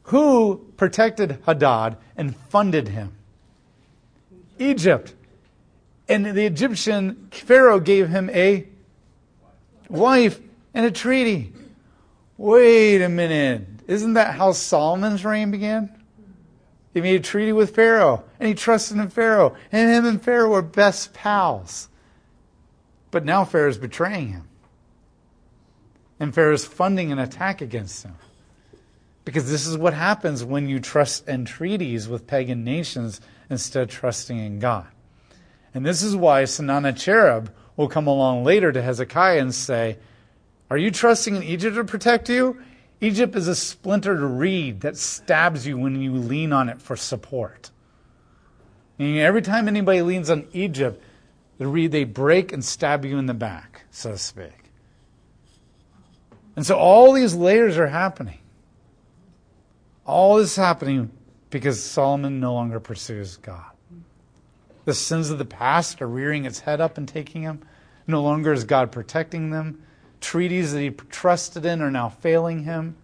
Who 0.03 0.67
protected 0.77 1.39
Hadad 1.47 1.97
and 2.17 2.35
funded 2.49 2.89
him? 2.89 3.13
Egypt. 4.59 5.15
And 6.11 6.27
the 6.27 6.45
Egyptian 6.45 7.29
Pharaoh 7.31 7.79
gave 7.79 8.09
him 8.09 8.31
a 8.31 8.67
wife 9.89 10.41
and 10.75 10.85
a 10.85 10.91
treaty. 10.91 11.53
Wait 12.37 13.01
a 13.01 13.09
minute. 13.09 13.69
Isn't 13.87 14.15
that 14.15 14.35
how 14.35 14.51
Solomon's 14.51 15.25
reign 15.25 15.53
began? 15.53 15.89
He 16.93 17.01
made 17.01 17.21
a 17.21 17.23
treaty 17.23 17.53
with 17.53 17.77
Pharaoh, 17.77 18.25
and 18.41 18.49
he 18.49 18.57
trusted 18.57 18.99
in 18.99 19.09
Pharaoh, 19.09 19.55
and 19.71 19.89
him 19.89 20.05
and 20.05 20.21
Pharaoh 20.21 20.51
were 20.51 20.63
best 20.63 21.15
pals. 21.15 21.89
But 23.13 23.25
now 23.25 23.45
Pharaoh's 23.45 23.79
betraying 23.79 24.33
him. 24.33 24.49
And 26.19 26.35
Pharaoh's 26.35 26.65
funding 26.65 27.13
an 27.13 27.21
attack 27.21 27.61
against 27.61 28.03
him. 28.03 28.17
Because 29.25 29.49
this 29.49 29.65
is 29.65 29.79
what 29.79 29.95
happens 29.95 30.43
when 30.43 30.69
you 30.69 30.81
trust 30.81 31.29
in 31.29 31.45
treaties 31.45 32.09
with 32.09 32.27
pagan 32.27 32.65
nations 32.65 33.21
instead 33.49 33.85
of 33.85 33.91
trusting 33.91 34.37
in 34.37 34.59
God. 34.59 34.89
And 35.75 35.87
this 35.87 36.03
is 36.03 36.17
why 36.17 36.45
Sennacherib 36.45 37.49
will 37.77 37.89
come 37.89 38.07
along 38.07 38.45
later 38.45 38.73
to 38.73 38.83
Hezekiah 38.83 39.41
and 39.41 39.55
say, 39.55 39.99
Are 40.69 40.79
you 40.79 40.91
trusting 40.91 41.37
in 41.37 41.43
Egypt 41.43 41.77
to 41.77 41.85
protect 41.85 42.29
you? 42.29 42.61
Egypt 43.01 43.35
is 43.35 43.49
a 43.49 43.55
splintered 43.55 44.21
reed 44.21 44.83
that 44.83 44.97
stabs 44.97 45.67
you 45.67 45.79
when 45.79 46.01
you 46.01 46.13
lean 46.13 46.53
on 46.53 46.69
it 46.69 46.83
for 46.83 46.97
support. 46.97 47.71
And 48.99 49.17
every 49.17 49.41
time 49.41 49.69
anybody 49.69 50.03
leans 50.03 50.29
on 50.29 50.47
Egypt, 50.53 51.03
the 51.57 51.67
reed 51.67 51.93
they 51.93 52.05
break 52.05 52.53
and 52.53 52.63
stab 52.63 53.05
you 53.05 53.17
in 53.19 53.27
the 53.27 53.35
back, 53.35 53.85
so 53.91 54.13
to 54.13 54.19
speak. 54.19 54.53
And 56.57 56.67
so 56.67 56.77
all 56.77 57.13
these 57.13 57.35
layers 57.35 57.79
are 57.79 57.87
happening. 57.87 58.39
All 60.05 60.37
this 60.37 60.51
is 60.51 60.57
happening 60.57 61.11
because 61.49 61.83
Solomon 61.83 62.41
no 62.41 62.53
longer 62.53 62.81
pursues 62.81 63.39
God. 63.39 63.71
The 64.85 64.95
sins 64.95 65.31
of 65.31 65.39
the 65.39 65.45
past 65.45 66.01
are 66.01 66.09
rearing 66.09 66.45
its 66.45 66.61
head 66.61 66.81
up 66.81 66.97
and 66.97 67.07
taking 67.07 67.43
him. 67.43 67.63
No 68.07 68.23
longer 68.23 68.53
is 68.53 68.65
God 68.65 68.91
protecting 68.91 69.51
them. 69.51 69.83
Treaties 70.21 70.73
that 70.73 70.81
he 70.81 70.91
trusted 70.91 71.65
in 71.65 71.81
are 71.81 71.91
now 71.91 72.09
failing 72.09 72.65
him. 72.65 72.97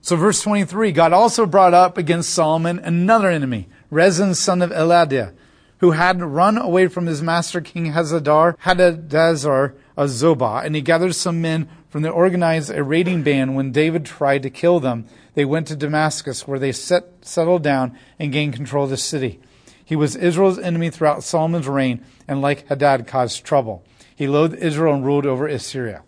So, 0.00 0.16
verse 0.16 0.40
23 0.42 0.92
God 0.92 1.12
also 1.12 1.46
brought 1.46 1.74
up 1.74 1.98
against 1.98 2.30
Solomon 2.30 2.78
another 2.78 3.28
enemy, 3.28 3.68
Rezin, 3.90 4.34
son 4.34 4.62
of 4.62 4.70
Eladah, 4.70 5.32
who 5.78 5.92
had 5.92 6.22
run 6.22 6.56
away 6.56 6.88
from 6.88 7.06
his 7.06 7.22
master 7.22 7.60
King 7.60 7.92
Hazadar, 7.92 8.56
Hadadezer 8.58 9.74
of 9.96 10.10
Zobah, 10.10 10.64
and 10.64 10.74
he 10.74 10.80
gathered 10.80 11.14
some 11.14 11.40
men 11.40 11.68
from 11.88 12.02
the 12.02 12.10
organized 12.10 12.70
a 12.70 12.82
raiding 12.82 13.22
band 13.22 13.56
when 13.56 13.72
David 13.72 14.04
tried 14.04 14.42
to 14.42 14.50
kill 14.50 14.80
them. 14.80 15.06
They 15.34 15.44
went 15.44 15.66
to 15.68 15.76
Damascus, 15.76 16.46
where 16.46 16.58
they 16.58 16.72
set, 16.72 17.06
settled 17.22 17.62
down 17.62 17.98
and 18.18 18.32
gained 18.32 18.54
control 18.54 18.84
of 18.84 18.90
the 18.90 18.96
city. 18.96 19.40
He 19.86 19.94
was 19.94 20.16
Israel's 20.16 20.58
enemy 20.58 20.90
throughout 20.90 21.22
Solomon's 21.22 21.68
reign, 21.68 22.04
and 22.26 22.42
like 22.42 22.66
Hadad, 22.66 23.06
caused 23.06 23.44
trouble. 23.44 23.84
He 24.16 24.26
loathed 24.26 24.56
Israel 24.56 24.94
and 24.94 25.06
ruled 25.06 25.26
over 25.26 25.46
Assyria. 25.46 26.02